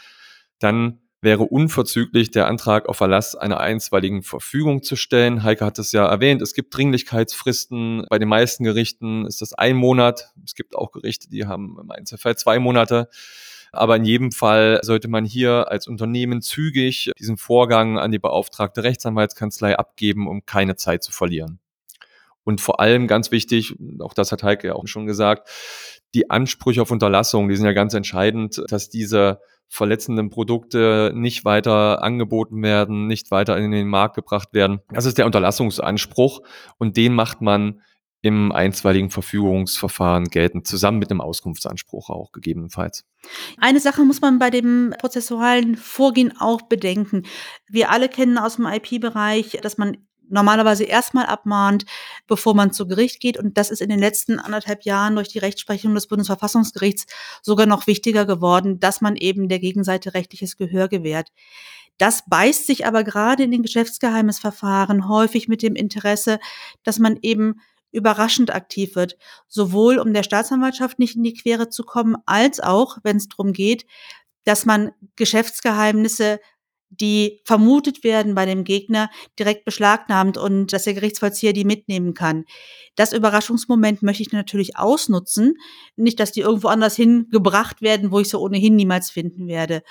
dann 0.60 1.00
wäre 1.22 1.44
unverzüglich 1.44 2.32
der 2.32 2.48
Antrag 2.48 2.88
auf 2.88 3.00
Erlass 3.00 3.36
einer 3.36 3.60
einstweiligen 3.60 4.24
Verfügung 4.24 4.84
zu 4.84 4.96
stellen. 4.96 5.44
Heike 5.44 5.66
hat 5.66 5.80
es 5.80 5.92
ja 5.92 6.06
erwähnt, 6.06 6.42
es 6.42 6.54
gibt 6.54 6.76
Dringlichkeitsfristen. 6.78 8.06
Bei 8.10 8.20
den 8.20 8.30
meisten 8.30 8.64
Gerichten 8.64 9.26
ist 9.26 9.42
das 9.42 9.54
ein 9.54 9.76
Monat. 9.76 10.32
Es 10.46 10.54
gibt 10.54 10.76
auch 10.76 10.92
Gerichte, 10.92 11.30
die 11.30 11.46
haben 11.46 11.78
im 11.82 11.92
Einzelfall 11.92 12.38
zwei 12.38 12.60
Monate. 12.60 13.10
Aber 13.72 13.98
in 13.98 14.06
jedem 14.06 14.32
Fall 14.32 14.80
sollte 14.84 15.10
man 15.10 15.26
hier 15.26 15.70
als 15.70 15.88
Unternehmen 15.88 16.42
zügig 16.42 17.12
diesen 17.20 17.38
Vorgang 17.38 17.98
an 18.00 18.12
die 18.12 18.20
beauftragte 18.20 18.84
Rechtsanwaltskanzlei 18.84 19.78
abgeben, 19.78 20.28
um 20.28 20.46
keine 20.46 20.76
Zeit 20.76 21.04
zu 21.04 21.12
verlieren. 21.12 21.60
Und 22.46 22.62
vor 22.62 22.80
allem 22.80 23.08
ganz 23.08 23.32
wichtig, 23.32 23.76
auch 24.00 24.14
das 24.14 24.32
hat 24.32 24.44
Heike 24.44 24.68
ja 24.68 24.74
auch 24.76 24.88
schon 24.88 25.06
gesagt, 25.06 25.50
die 26.14 26.30
Ansprüche 26.30 26.82
auf 26.82 26.92
Unterlassung, 26.92 27.50
die 27.50 27.56
sind 27.58 27.66
ja 27.66 27.74
ganz 27.74 27.94
entscheidend, 27.94 28.64
dass 28.70 28.90
diese 28.90 29.42
verletzenden 29.68 30.30
Produkte 30.30 31.12
nicht 31.14 31.44
weiter 31.44 32.04
angeboten 32.04 32.62
werden, 32.62 33.08
nicht 33.08 33.32
weiter 33.32 33.58
in 33.58 33.72
den 33.72 33.88
Markt 33.88 34.16
gebracht 34.16 34.50
werden. 34.54 34.80
Das 34.90 35.06
ist 35.06 35.18
der 35.18 35.26
Unterlassungsanspruch 35.26 36.42
und 36.78 36.96
den 36.96 37.14
macht 37.14 37.42
man 37.42 37.82
im 38.22 38.52
einstweiligen 38.52 39.12
Verfügungsverfahren 39.12 40.26
geltend, 40.26 40.66
zusammen 40.66 40.98
mit 40.98 41.12
einem 41.12 41.22
Auskunftsanspruch 41.22 42.10
auch 42.10 42.32
gegebenenfalls. 42.32 43.06
Eine 43.60 43.80
Sache 43.80 44.04
muss 44.04 44.22
man 44.22 44.40
bei 44.40 44.50
dem 44.50 44.96
prozessualen 45.00 45.76
Vorgehen 45.76 46.34
auch 46.40 46.64
bedenken. 46.64 47.24
Wir 47.68 47.92
alle 47.92 48.10
kennen 48.10 48.40
aus 48.40 48.56
dem 48.56 48.66
IP-Bereich, 48.66 49.60
dass 49.62 49.78
man 49.78 49.98
normalerweise 50.30 50.84
erstmal 50.84 51.26
abmahnt, 51.26 51.86
bevor 52.28 52.56
man 52.56 52.72
zu 52.72 52.88
Gericht 52.88 53.20
geht. 53.20 53.38
Und 53.38 53.58
das 53.58 53.72
ist 53.72 53.82
in 53.82 53.90
den 53.90 54.00
letzten 54.00 54.40
anderthalb 54.40 54.84
Jahren 54.84 55.16
durch 55.16 55.30
die 55.30 55.40
Rechtsprechung 55.40 55.94
des 55.96 56.08
Bundesverfassungsgerichts 56.08 57.06
sogar 57.42 57.66
noch 57.66 57.88
wichtiger 57.88 58.26
geworden, 58.26 58.80
dass 58.80 59.02
man 59.02 59.16
eben 59.16 59.50
der 59.50 59.60
Gegenseite 59.60 60.14
rechtliches 60.14 60.58
Gehör 60.58 60.88
gewährt. 60.88 61.32
Das 61.98 62.24
beißt 62.28 62.68
sich 62.68 62.86
aber 62.86 63.04
gerade 63.04 63.44
in 63.44 63.52
den 63.52 63.64
Geschäftsgeheimnisverfahren 63.64 65.08
häufig 65.08 65.48
mit 65.48 65.62
dem 65.62 65.76
Interesse, 65.76 66.40
dass 66.84 67.00
man 67.00 67.18
eben 67.22 67.62
überraschend 67.92 68.54
aktiv 68.54 68.96
wird, 68.96 69.18
sowohl 69.48 70.00
um 70.00 70.14
der 70.14 70.24
Staatsanwaltschaft 70.24 71.00
nicht 71.00 71.16
in 71.16 71.24
die 71.24 71.34
Quere 71.34 71.70
zu 71.70 71.84
kommen, 71.84 72.18
als 72.26 72.60
auch, 72.60 72.98
wenn 73.04 73.16
es 73.18 73.30
darum 73.30 73.54
geht, 73.54 73.86
dass 74.44 74.66
man 74.66 74.92
Geschäftsgeheimnisse 75.16 76.40
die 76.90 77.42
vermutet 77.46 78.04
werden 78.04 78.36
bei 78.36 78.46
dem 78.46 78.64
Gegner, 78.64 79.10
direkt 79.38 79.66
beschlagnahmt 79.66 80.38
und 80.38 80.72
dass 80.74 80.84
der 80.84 80.94
Gerichtsvollzieher 80.94 81.54
die 81.54 81.66
mitnehmen 81.66 82.14
kann. 82.14 82.46
Das 82.96 83.14
Überraschungsmoment 83.14 84.04
möchte 84.04 84.24
ich 84.24 84.32
natürlich 84.32 84.78
ausnutzen. 84.78 85.56
Nicht, 85.96 86.20
dass 86.20 86.32
die 86.32 86.42
irgendwo 86.42 86.68
anders 86.68 86.96
hingebracht 86.96 87.82
werden, 87.82 88.12
wo 88.12 88.20
ich 88.20 88.30
sie 88.30 88.40
ohnehin 88.40 88.76
niemals 88.76 89.12
finden 89.12 89.48
werde. 89.48 89.82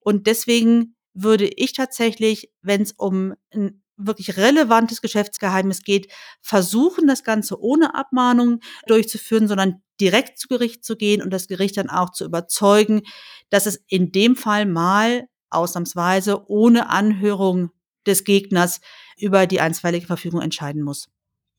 Und 0.00 0.26
deswegen 0.26 0.96
würde 1.14 1.46
ich 1.46 1.72
tatsächlich, 1.72 2.50
wenn 2.62 2.82
es 2.82 2.92
um 2.92 3.34
ein 3.52 3.82
wirklich 3.96 4.36
relevantes 4.36 5.00
Geschäftsgeheimnis 5.00 5.82
geht, 5.82 6.10
versuchen, 6.40 7.06
das 7.06 7.24
Ganze 7.24 7.60
ohne 7.60 7.94
Abmahnung 7.94 8.60
durchzuführen, 8.86 9.48
sondern 9.48 9.82
direkt 10.00 10.38
zu 10.38 10.48
Gericht 10.48 10.84
zu 10.84 10.96
gehen 10.96 11.22
und 11.22 11.30
das 11.30 11.46
Gericht 11.46 11.76
dann 11.76 11.90
auch 11.90 12.10
zu 12.10 12.24
überzeugen, 12.24 13.02
dass 13.50 13.66
es 13.66 13.82
in 13.86 14.10
dem 14.10 14.34
Fall 14.34 14.66
mal 14.66 15.28
ausnahmsweise 15.54 16.48
ohne 16.50 16.90
Anhörung 16.90 17.70
des 18.06 18.24
Gegners 18.24 18.80
über 19.16 19.46
die 19.46 19.60
einstweilige 19.60 20.06
Verfügung 20.06 20.40
entscheiden 20.40 20.82
muss. 20.82 21.08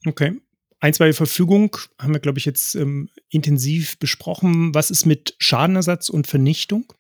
Okay. 0.06 0.42
Einstweilige 0.80 1.16
Verfügung 1.16 1.78
haben 1.98 2.14
wir, 2.14 2.20
glaube 2.20 2.40
ich, 2.40 2.46
jetzt 2.46 2.76
ähm, 2.76 3.10
intensiv 3.30 3.98
besprochen. 4.00 4.76
Was 4.76 4.92
ist 4.92 5.06
mit 5.06 5.36
Schadenersatz 5.38 6.10
und 6.10 6.28
Vernichtung? 6.28 6.92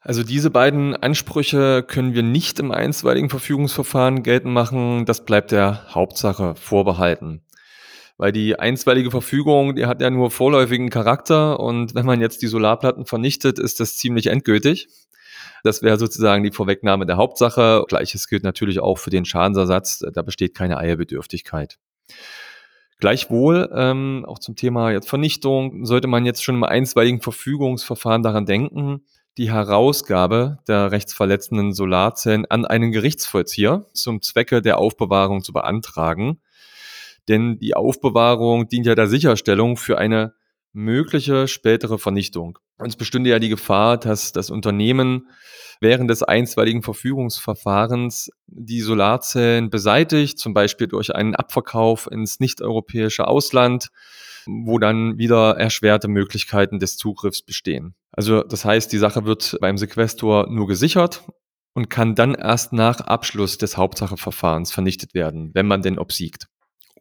Also 0.00 0.22
diese 0.22 0.50
beiden 0.50 0.94
Ansprüche 0.94 1.82
können 1.82 2.14
wir 2.14 2.22
nicht 2.22 2.58
im 2.60 2.70
einstweiligen 2.70 3.28
Verfügungsverfahren 3.28 4.22
geltend 4.22 4.54
machen. 4.54 5.04
Das 5.04 5.24
bleibt 5.24 5.50
der 5.50 5.92
Hauptsache 5.92 6.54
vorbehalten. 6.54 7.42
Weil 8.18 8.32
die 8.32 8.58
einstweilige 8.58 9.10
Verfügung, 9.10 9.76
die 9.76 9.86
hat 9.86 10.00
ja 10.00 10.08
nur 10.08 10.30
vorläufigen 10.30 10.88
Charakter 10.88 11.60
und 11.60 11.94
wenn 11.94 12.06
man 12.06 12.20
jetzt 12.20 12.40
die 12.42 12.46
Solarplatten 12.46 13.04
vernichtet, 13.04 13.58
ist 13.58 13.78
das 13.80 13.96
ziemlich 13.96 14.28
endgültig. 14.28 14.88
Das 15.62 15.82
wäre 15.82 15.98
sozusagen 15.98 16.44
die 16.44 16.52
Vorwegnahme 16.52 17.06
der 17.06 17.16
Hauptsache. 17.16 17.84
Gleiches 17.88 18.28
gilt 18.28 18.44
natürlich 18.44 18.80
auch 18.80 18.98
für 18.98 19.10
den 19.10 19.24
Schadensersatz. 19.24 20.04
Da 20.12 20.22
besteht 20.22 20.54
keine 20.54 20.78
Eilbedürftigkeit. 20.78 21.78
Gleichwohl, 22.98 23.68
ähm, 23.74 24.24
auch 24.26 24.38
zum 24.38 24.56
Thema 24.56 24.90
jetzt 24.90 25.08
Vernichtung, 25.08 25.84
sollte 25.84 26.08
man 26.08 26.24
jetzt 26.24 26.42
schon 26.42 26.54
im 26.54 26.64
einstweiligen 26.64 27.20
Verfügungsverfahren 27.20 28.22
daran 28.22 28.46
denken, 28.46 29.04
die 29.36 29.50
Herausgabe 29.50 30.58
der 30.66 30.92
rechtsverletzenden 30.92 31.74
Solarzellen 31.74 32.46
an 32.46 32.64
einen 32.64 32.92
Gerichtsvollzieher 32.92 33.84
zum 33.92 34.22
Zwecke 34.22 34.62
der 34.62 34.78
Aufbewahrung 34.78 35.42
zu 35.42 35.52
beantragen. 35.52 36.40
Denn 37.28 37.58
die 37.58 37.74
Aufbewahrung 37.74 38.68
dient 38.68 38.86
ja 38.86 38.94
der 38.94 39.08
Sicherstellung 39.08 39.76
für 39.76 39.98
eine 39.98 40.34
mögliche 40.72 41.48
spätere 41.48 41.98
Vernichtung. 41.98 42.58
Und 42.78 42.88
es 42.88 42.96
bestünde 42.96 43.30
ja 43.30 43.38
die 43.38 43.48
Gefahr, 43.48 43.96
dass 43.96 44.32
das 44.32 44.50
Unternehmen 44.50 45.28
während 45.80 46.10
des 46.10 46.22
einstweiligen 46.22 46.82
Verfügungsverfahrens 46.82 48.30
die 48.46 48.80
Solarzellen 48.80 49.70
beseitigt, 49.70 50.38
zum 50.38 50.54
Beispiel 50.54 50.86
durch 50.86 51.14
einen 51.14 51.34
Abverkauf 51.34 52.08
ins 52.10 52.40
nicht-europäische 52.40 53.26
Ausland, 53.26 53.88
wo 54.46 54.78
dann 54.78 55.18
wieder 55.18 55.56
erschwerte 55.56 56.08
Möglichkeiten 56.08 56.78
des 56.78 56.96
Zugriffs 56.96 57.42
bestehen. 57.42 57.94
Also 58.12 58.42
das 58.42 58.64
heißt, 58.64 58.92
die 58.92 58.98
Sache 58.98 59.24
wird 59.24 59.56
beim 59.60 59.78
Sequestor 59.78 60.46
nur 60.50 60.66
gesichert 60.66 61.24
und 61.74 61.90
kann 61.90 62.14
dann 62.14 62.34
erst 62.34 62.72
nach 62.72 63.00
Abschluss 63.00 63.58
des 63.58 63.76
Hauptsacheverfahrens 63.76 64.72
vernichtet 64.72 65.14
werden, 65.14 65.50
wenn 65.54 65.66
man 65.66 65.82
denn 65.82 65.98
obsiegt. 65.98 66.48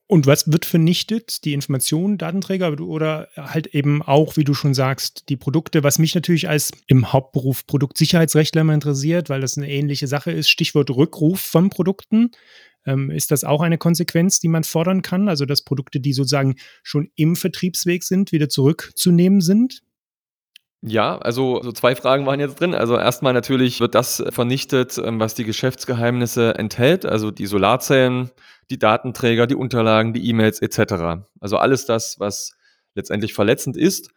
Und 0.07 0.27
was 0.27 0.51
wird 0.51 0.65
vernichtet? 0.65 1.45
Die 1.45 1.53
Informationen, 1.53 2.19
Datenträger 2.19 2.79
oder 2.79 3.27
halt 3.35 3.67
eben 3.67 4.03
auch, 4.03 4.37
wie 4.37 4.43
du 4.43 4.53
schon 4.53 4.75
sagst, 4.75 5.29
die 5.29 5.37
Produkte, 5.37 5.83
was 5.83 5.97
mich 5.97 6.13
natürlich 6.13 6.47
als 6.47 6.71
im 6.85 7.11
Hauptberuf 7.11 7.65
Produktsicherheitsrechtler 7.65 8.61
immer 8.61 8.75
interessiert, 8.75 9.29
weil 9.29 9.41
das 9.41 9.57
eine 9.57 9.69
ähnliche 9.69 10.07
Sache 10.07 10.31
ist. 10.31 10.49
Stichwort 10.49 10.91
Rückruf 10.91 11.39
von 11.39 11.71
Produkten. 11.71 12.31
Ähm, 12.85 13.09
ist 13.09 13.31
das 13.31 13.43
auch 13.43 13.61
eine 13.61 13.79
Konsequenz, 13.79 14.39
die 14.39 14.47
man 14.47 14.63
fordern 14.63 15.01
kann? 15.01 15.27
Also, 15.27 15.45
dass 15.45 15.63
Produkte, 15.63 15.99
die 15.99 16.13
sozusagen 16.13 16.55
schon 16.83 17.09
im 17.15 17.35
Vertriebsweg 17.35 18.03
sind, 18.03 18.31
wieder 18.31 18.47
zurückzunehmen 18.47 19.41
sind? 19.41 19.81
Ja, 20.81 21.17
also 21.17 21.61
so 21.63 21.71
zwei 21.71 21.95
Fragen 21.95 22.25
waren 22.25 22.39
jetzt 22.39 22.59
drin. 22.59 22.75
Also 22.75 22.97
erstmal 22.97 23.33
natürlich 23.33 23.79
wird 23.79 23.95
das 23.95 24.23
vernichtet, 24.29 24.97
ähm, 25.03 25.19
was 25.19 25.33
die 25.33 25.43
Geschäftsgeheimnisse 25.43 26.55
enthält, 26.55 27.05
also 27.05 27.31
die 27.31 27.47
Solarzellen, 27.47 28.29
die 28.69 28.77
Datenträger, 28.77 29.47
die 29.47 29.55
Unterlagen, 29.55 30.13
die 30.13 30.27
E-Mails 30.29 30.61
etc. 30.61 31.25
Also 31.39 31.57
alles 31.57 31.85
das, 31.85 32.19
was 32.19 32.53
letztendlich 32.93 33.33
verletzend 33.33 33.77
ist. 33.77 34.11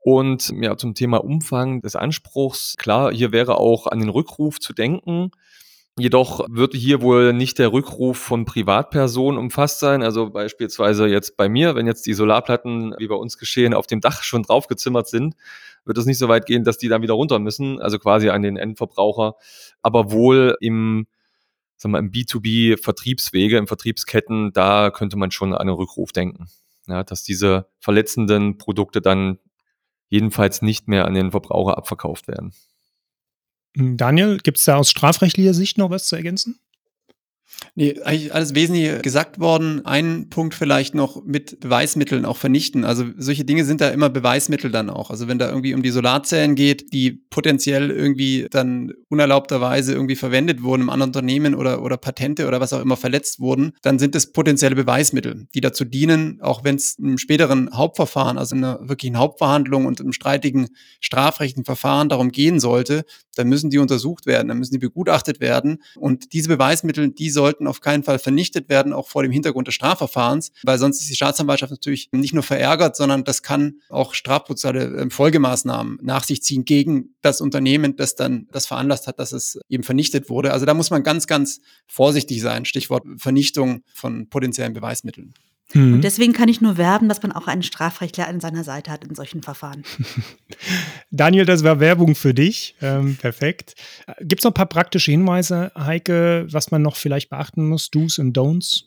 Und 0.00 0.52
ja, 0.60 0.76
zum 0.76 0.94
Thema 0.94 1.18
Umfang 1.18 1.82
des 1.82 1.96
Anspruchs, 1.96 2.76
klar, 2.78 3.12
hier 3.12 3.32
wäre 3.32 3.58
auch 3.58 3.86
an 3.86 3.98
den 3.98 4.08
Rückruf 4.08 4.60
zu 4.60 4.72
denken. 4.72 5.32
Jedoch 5.98 6.46
wird 6.48 6.74
hier 6.74 7.02
wohl 7.02 7.32
nicht 7.32 7.58
der 7.58 7.72
Rückruf 7.72 8.18
von 8.18 8.44
Privatpersonen 8.44 9.38
umfasst 9.38 9.80
sein. 9.80 10.02
Also 10.02 10.30
beispielsweise 10.30 11.08
jetzt 11.08 11.36
bei 11.36 11.48
mir, 11.48 11.74
wenn 11.74 11.86
jetzt 11.86 12.06
die 12.06 12.14
Solarplatten, 12.14 12.94
wie 12.98 13.08
bei 13.08 13.16
uns 13.16 13.36
geschehen, 13.36 13.74
auf 13.74 13.86
dem 13.86 14.00
Dach 14.00 14.22
schon 14.22 14.44
draufgezimmert 14.44 15.08
sind, 15.08 15.34
wird 15.84 15.98
es 15.98 16.06
nicht 16.06 16.18
so 16.18 16.28
weit 16.28 16.46
gehen, 16.46 16.64
dass 16.64 16.78
die 16.78 16.88
dann 16.88 17.02
wieder 17.02 17.14
runter 17.14 17.38
müssen, 17.38 17.80
also 17.80 17.98
quasi 17.98 18.28
an 18.28 18.42
den 18.42 18.56
Endverbraucher, 18.56 19.34
aber 19.82 20.12
wohl 20.12 20.56
im, 20.60 21.06
sagen 21.76 21.92
wir, 21.92 21.98
im 21.98 22.10
B2B-Vertriebswege, 22.12 23.56
im 23.56 23.66
Vertriebsketten, 23.66 24.52
da 24.52 24.90
könnte 24.90 25.16
man 25.16 25.30
schon 25.30 25.52
an 25.52 25.60
einen 25.60 25.70
Rückruf 25.70 26.12
denken. 26.12 26.46
Ja, 26.86 27.02
dass 27.04 27.22
diese 27.22 27.66
verletzenden 27.80 28.56
Produkte 28.56 29.00
dann 29.00 29.38
jedenfalls 30.08 30.62
nicht 30.62 30.88
mehr 30.88 31.04
an 31.04 31.14
den 31.14 31.32
Verbraucher 31.32 31.76
abverkauft 31.76 32.28
werden. 32.28 32.52
Daniel, 33.78 34.38
gibt 34.38 34.58
es 34.58 34.64
da 34.64 34.76
aus 34.76 34.90
strafrechtlicher 34.90 35.54
Sicht 35.54 35.78
noch 35.78 35.90
was 35.90 36.06
zu 36.06 36.16
ergänzen? 36.16 36.58
Nee, 37.74 38.00
eigentlich 38.02 38.34
alles 38.34 38.54
Wesentliche 38.56 38.98
gesagt 38.98 39.38
worden. 39.38 39.86
Ein 39.86 40.28
Punkt 40.30 40.54
vielleicht 40.54 40.96
noch 40.96 41.24
mit 41.24 41.60
Beweismitteln 41.60 42.24
auch 42.24 42.36
vernichten. 42.36 42.84
Also 42.84 43.04
solche 43.16 43.44
Dinge 43.44 43.64
sind 43.64 43.80
da 43.80 43.90
immer 43.90 44.10
Beweismittel 44.10 44.70
dann 44.70 44.90
auch. 44.90 45.10
Also 45.10 45.28
wenn 45.28 45.38
da 45.38 45.48
irgendwie 45.48 45.74
um 45.74 45.82
die 45.82 45.90
Solarzellen 45.90 46.56
geht, 46.56 46.92
die 46.92 47.12
potenziell 47.12 47.90
irgendwie 47.90 48.48
dann 48.50 48.92
unerlaubterweise 49.08 49.92
irgendwie 49.92 50.16
verwendet 50.16 50.62
wurden 50.62 50.82
im 50.82 50.90
anderen 50.90 51.10
Unternehmen 51.10 51.54
oder, 51.54 51.82
oder 51.82 51.96
Patente 51.96 52.48
oder 52.48 52.60
was 52.60 52.72
auch 52.72 52.80
immer 52.80 52.96
verletzt 52.96 53.38
wurden, 53.38 53.72
dann 53.82 54.00
sind 54.00 54.16
es 54.16 54.32
potenzielle 54.32 54.74
Beweismittel, 54.74 55.46
die 55.54 55.60
dazu 55.60 55.84
dienen, 55.84 56.40
auch 56.40 56.64
wenn 56.64 56.74
es 56.74 56.96
im 56.98 57.16
späteren 57.16 57.70
Hauptverfahren, 57.72 58.38
also 58.38 58.56
in 58.56 58.64
einer 58.64 58.88
wirklichen 58.88 59.18
Hauptverhandlung 59.18 59.86
und 59.86 60.00
im 60.00 60.12
streitigen 60.12 60.68
strafrechtlichen 61.00 61.64
Verfahren 61.64 62.08
darum 62.08 62.32
gehen 62.32 62.58
sollte, 62.58 63.04
dann 63.36 63.48
müssen 63.48 63.70
die 63.70 63.78
untersucht 63.78 64.26
werden, 64.26 64.48
dann 64.48 64.58
müssen 64.58 64.74
die 64.74 64.78
begutachtet 64.78 65.38
werden. 65.40 65.82
Und 65.96 66.32
diese 66.32 66.48
Beweismittel, 66.48 67.10
die 67.10 67.30
sollten 67.48 67.66
auf 67.66 67.80
keinen 67.80 68.02
Fall 68.02 68.18
vernichtet 68.18 68.68
werden, 68.68 68.92
auch 68.92 69.08
vor 69.08 69.22
dem 69.22 69.32
Hintergrund 69.32 69.68
des 69.68 69.74
Strafverfahrens, 69.74 70.52
weil 70.64 70.78
sonst 70.78 71.00
ist 71.00 71.08
die 71.08 71.16
Staatsanwaltschaft 71.16 71.70
natürlich 71.70 72.10
nicht 72.12 72.34
nur 72.34 72.42
verärgert, 72.42 72.94
sondern 72.94 73.24
das 73.24 73.42
kann 73.42 73.80
auch 73.88 74.12
strafprozessale 74.12 75.00
ähm, 75.00 75.10
Folgemaßnahmen 75.10 75.98
nach 76.02 76.24
sich 76.24 76.42
ziehen 76.42 76.66
gegen 76.66 77.14
das 77.22 77.40
Unternehmen, 77.40 77.96
das 77.96 78.16
dann 78.16 78.48
das 78.52 78.66
veranlasst 78.66 79.06
hat, 79.06 79.18
dass 79.18 79.32
es 79.32 79.58
eben 79.70 79.82
vernichtet 79.82 80.28
wurde. 80.28 80.52
Also 80.52 80.66
da 80.66 80.74
muss 80.74 80.90
man 80.90 81.02
ganz, 81.02 81.26
ganz 81.26 81.60
vorsichtig 81.86 82.42
sein. 82.42 82.66
Stichwort 82.66 83.04
Vernichtung 83.16 83.82
von 83.94 84.28
potenziellen 84.28 84.74
Beweismitteln. 84.74 85.32
Mhm. 85.74 85.94
Und 85.94 86.04
deswegen 86.04 86.32
kann 86.32 86.48
ich 86.48 86.60
nur 86.60 86.78
werben, 86.78 87.08
dass 87.08 87.22
man 87.22 87.32
auch 87.32 87.46
einen 87.46 87.62
Strafrechtler 87.62 88.26
an 88.26 88.40
seiner 88.40 88.64
Seite 88.64 88.90
hat 88.90 89.04
in 89.04 89.14
solchen 89.14 89.42
Verfahren. 89.42 89.84
Daniel, 91.10 91.44
das 91.44 91.62
war 91.62 91.80
Werbung 91.80 92.14
für 92.14 92.32
dich. 92.32 92.74
Ähm, 92.80 93.16
perfekt. 93.16 93.74
Gibt 94.20 94.40
es 94.40 94.44
noch 94.44 94.52
ein 94.52 94.54
paar 94.54 94.66
praktische 94.66 95.10
Hinweise, 95.10 95.72
Heike, 95.76 96.46
was 96.50 96.70
man 96.70 96.82
noch 96.82 96.96
vielleicht 96.96 97.28
beachten 97.28 97.68
muss, 97.68 97.90
Do's 97.90 98.18
und 98.18 98.36
Don'ts? 98.36 98.84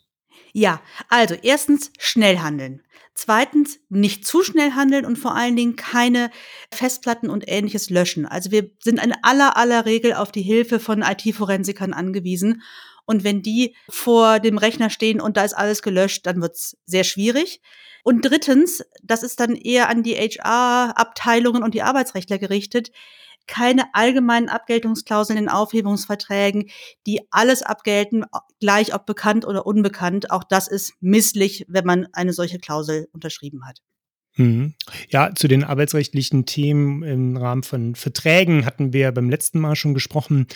Ja, 0.53 0.81
also 1.07 1.35
erstens 1.35 1.91
schnell 1.99 2.39
handeln. 2.39 2.81
Zweitens 3.13 3.79
nicht 3.89 4.25
zu 4.25 4.41
schnell 4.41 4.71
handeln 4.71 5.05
und 5.05 5.17
vor 5.17 5.35
allen 5.35 5.55
Dingen 5.55 5.75
keine 5.75 6.31
Festplatten 6.73 7.29
und 7.29 7.43
ähnliches 7.47 7.89
löschen. 7.89 8.25
Also 8.25 8.51
wir 8.51 8.71
sind 8.79 9.03
in 9.03 9.13
aller 9.21 9.57
aller 9.57 9.85
Regel 9.85 10.13
auf 10.13 10.31
die 10.31 10.41
Hilfe 10.41 10.79
von 10.79 11.03
IT-Forensikern 11.03 11.93
angewiesen 11.93 12.63
und 13.11 13.25
wenn 13.25 13.41
die 13.41 13.75
vor 13.89 14.39
dem 14.39 14.57
Rechner 14.57 14.89
stehen 14.89 15.19
und 15.19 15.35
da 15.37 15.43
ist 15.43 15.53
alles 15.53 15.81
gelöscht, 15.81 16.25
dann 16.25 16.41
wird's 16.41 16.77
sehr 16.85 17.03
schwierig. 17.03 17.61
Und 18.03 18.21
drittens, 18.21 18.83
das 19.03 19.21
ist 19.21 19.41
dann 19.41 19.55
eher 19.55 19.89
an 19.89 20.01
die 20.01 20.15
HR-Abteilungen 20.15 21.61
und 21.61 21.73
die 21.73 21.83
Arbeitsrechtler 21.83 22.39
gerichtet, 22.39 22.91
keine 23.47 23.93
allgemeinen 23.93 24.47
Abgeltungsklauseln 24.47 25.37
in 25.37 25.49
Aufhebungsverträgen, 25.49 26.69
die 27.05 27.19
alles 27.31 27.63
abgelten, 27.63 28.23
gleich 28.61 28.95
ob 28.95 29.05
bekannt 29.05 29.45
oder 29.45 29.65
unbekannt. 29.65 30.31
Auch 30.31 30.45
das 30.45 30.69
ist 30.69 30.93
misslich, 31.01 31.65
wenn 31.67 31.85
man 31.85 32.07
eine 32.13 32.31
solche 32.31 32.59
Klausel 32.59 33.09
unterschrieben 33.11 33.65
hat. 33.67 33.79
Mhm. 34.37 34.75
Ja, 35.09 35.35
zu 35.35 35.49
den 35.49 35.65
arbeitsrechtlichen 35.65 36.45
Themen 36.45 37.03
im 37.03 37.35
Rahmen 37.35 37.63
von 37.63 37.95
Verträgen 37.95 38.65
hatten 38.65 38.93
wir 38.93 39.11
beim 39.11 39.29
letzten 39.29 39.59
Mal 39.59 39.75
schon 39.75 39.93
gesprochen. 39.93 40.47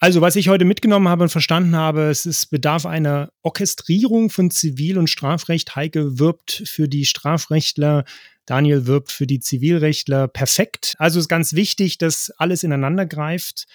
Also, 0.00 0.20
was 0.20 0.36
ich 0.36 0.48
heute 0.48 0.64
mitgenommen 0.64 1.08
habe 1.08 1.24
und 1.24 1.30
verstanden 1.30 1.74
habe, 1.74 2.02
es 2.02 2.24
ist 2.24 2.50
Bedarf 2.50 2.86
einer 2.86 3.30
Orchestrierung 3.42 4.30
von 4.30 4.52
Zivil- 4.52 4.96
und 4.96 5.10
Strafrecht. 5.10 5.74
Heike 5.74 6.20
wirbt 6.20 6.62
für 6.66 6.88
die 6.88 7.04
Strafrechtler, 7.04 8.04
Daniel 8.46 8.86
wirbt 8.86 9.10
für 9.10 9.26
die 9.26 9.40
Zivilrechtler. 9.40 10.28
Perfekt. 10.28 10.94
Also 10.98 11.18
ist 11.18 11.28
ganz 11.28 11.52
wichtig, 11.52 11.98
dass 11.98 12.30
alles 12.38 12.62
ineinander 12.62 13.06
greift. 13.06 13.66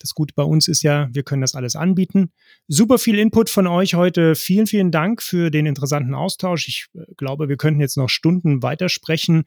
Das 0.00 0.14
Gute 0.14 0.34
bei 0.34 0.42
uns 0.42 0.66
ist 0.66 0.82
ja, 0.82 1.08
wir 1.12 1.22
können 1.22 1.42
das 1.42 1.54
alles 1.54 1.76
anbieten. 1.76 2.32
Super 2.66 2.98
viel 2.98 3.18
Input 3.18 3.48
von 3.48 3.68
euch 3.68 3.94
heute. 3.94 4.34
Vielen, 4.34 4.66
vielen 4.66 4.90
Dank 4.90 5.22
für 5.22 5.50
den 5.50 5.66
interessanten 5.66 6.14
Austausch. 6.14 6.66
Ich 6.66 6.86
äh, 6.94 7.02
glaube, 7.16 7.48
wir 7.48 7.56
könnten 7.56 7.80
jetzt 7.80 7.96
noch 7.96 8.08
Stunden 8.08 8.62
weitersprechen. 8.62 9.44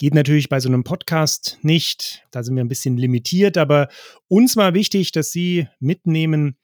Geht 0.00 0.14
natürlich 0.14 0.48
bei 0.48 0.60
so 0.60 0.70
einem 0.70 0.82
Podcast 0.82 1.58
nicht. 1.60 2.26
Da 2.30 2.42
sind 2.42 2.56
wir 2.56 2.64
ein 2.64 2.68
bisschen 2.68 2.96
limitiert, 2.96 3.58
aber 3.58 3.88
uns 4.28 4.56
war 4.56 4.72
wichtig, 4.72 5.12
dass 5.12 5.30
Sie 5.30 5.68
mitnehmen, 5.78 6.56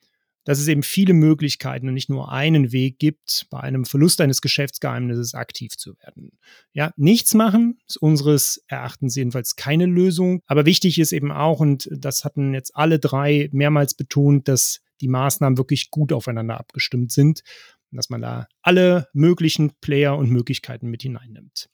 dass 0.43 0.57
es 0.57 0.67
eben 0.67 0.81
viele 0.81 1.13
Möglichkeiten 1.13 1.87
und 1.87 1.93
nicht 1.93 2.09
nur 2.09 2.31
einen 2.31 2.71
Weg 2.71 2.97
gibt, 2.97 3.45
bei 3.51 3.59
einem 3.59 3.85
Verlust 3.85 4.21
eines 4.21 4.41
Geschäftsgeheimnisses 4.41 5.35
aktiv 5.35 5.77
zu 5.77 5.93
werden. 5.99 6.31
Ja, 6.73 6.93
nichts 6.97 7.35
machen 7.35 7.77
ist 7.87 7.97
unseres 7.97 8.63
Erachtens 8.65 9.15
jedenfalls 9.15 9.55
keine 9.55 9.85
Lösung. 9.85 10.41
Aber 10.47 10.65
wichtig 10.65 10.97
ist 10.97 11.11
eben 11.11 11.31
auch, 11.31 11.59
und 11.59 11.87
das 11.91 12.25
hatten 12.25 12.55
jetzt 12.55 12.75
alle 12.75 12.97
drei 12.97 13.49
mehrmals 13.51 13.93
betont, 13.93 14.47
dass 14.47 14.79
die 14.99 15.09
Maßnahmen 15.09 15.59
wirklich 15.59 15.91
gut 15.91 16.11
aufeinander 16.11 16.59
abgestimmt 16.59 17.11
sind 17.11 17.43
dass 17.91 18.09
man 18.09 18.21
da 18.21 18.47
alle 18.61 19.07
möglichen 19.13 19.71
Player 19.79 20.17
und 20.17 20.29
Möglichkeiten 20.29 20.87
mit 20.89 21.01
hineinnimmt. 21.01 21.69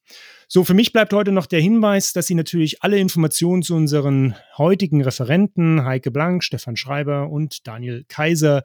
So, 0.47 0.63
für 0.63 0.73
mich 0.73 0.93
bleibt 0.93 1.13
heute 1.13 1.31
noch 1.31 1.45
der 1.45 1.59
Hinweis, 1.59 2.13
dass 2.13 2.27
Sie 2.27 2.35
natürlich 2.35 2.83
alle 2.83 2.99
Informationen 2.99 3.63
zu 3.63 3.75
unseren 3.75 4.35
heutigen 4.57 5.01
Referenten 5.01 5.83
Heike 5.85 6.11
Blank, 6.11 6.43
Stefan 6.43 6.75
Schreiber 6.75 7.29
und 7.29 7.67
Daniel 7.67 8.05
Kaiser 8.07 8.63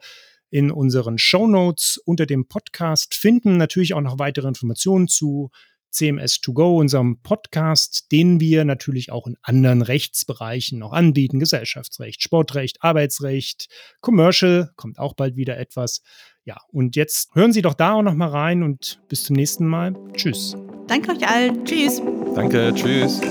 in 0.51 0.71
unseren 0.71 1.17
Show 1.17 1.47
Notes 1.47 1.97
unter 2.05 2.25
dem 2.25 2.47
Podcast 2.47 3.13
finden. 3.13 3.57
Natürlich 3.57 3.93
auch 3.93 4.01
noch 4.01 4.19
weitere 4.19 4.47
Informationen 4.47 5.07
zu 5.07 5.51
CMS2Go, 5.93 6.77
unserem 6.77 7.21
Podcast, 7.21 8.11
den 8.11 8.39
wir 8.39 8.65
natürlich 8.65 9.11
auch 9.11 9.27
in 9.27 9.37
anderen 9.41 9.81
Rechtsbereichen 9.81 10.79
noch 10.79 10.93
anbieten. 10.93 11.39
Gesellschaftsrecht, 11.39 12.21
Sportrecht, 12.21 12.77
Arbeitsrecht, 12.81 13.67
Commercial, 14.01 14.71
kommt 14.75 14.99
auch 14.99 15.13
bald 15.13 15.35
wieder 15.35 15.57
etwas. 15.57 16.01
Ja, 16.45 16.57
und 16.71 16.95
jetzt 16.95 17.35
hören 17.35 17.53
Sie 17.53 17.61
doch 17.61 17.73
da 17.73 17.93
auch 17.93 18.01
noch 18.01 18.15
mal 18.15 18.29
rein 18.29 18.63
und 18.63 19.01
bis 19.07 19.23
zum 19.23 19.35
nächsten 19.35 19.67
Mal. 19.67 19.93
Tschüss. 20.13 20.55
Danke 20.87 21.11
euch 21.11 21.27
allen. 21.27 21.63
Tschüss. 21.65 22.01
Danke, 22.33 22.73
tschüss. 22.73 23.21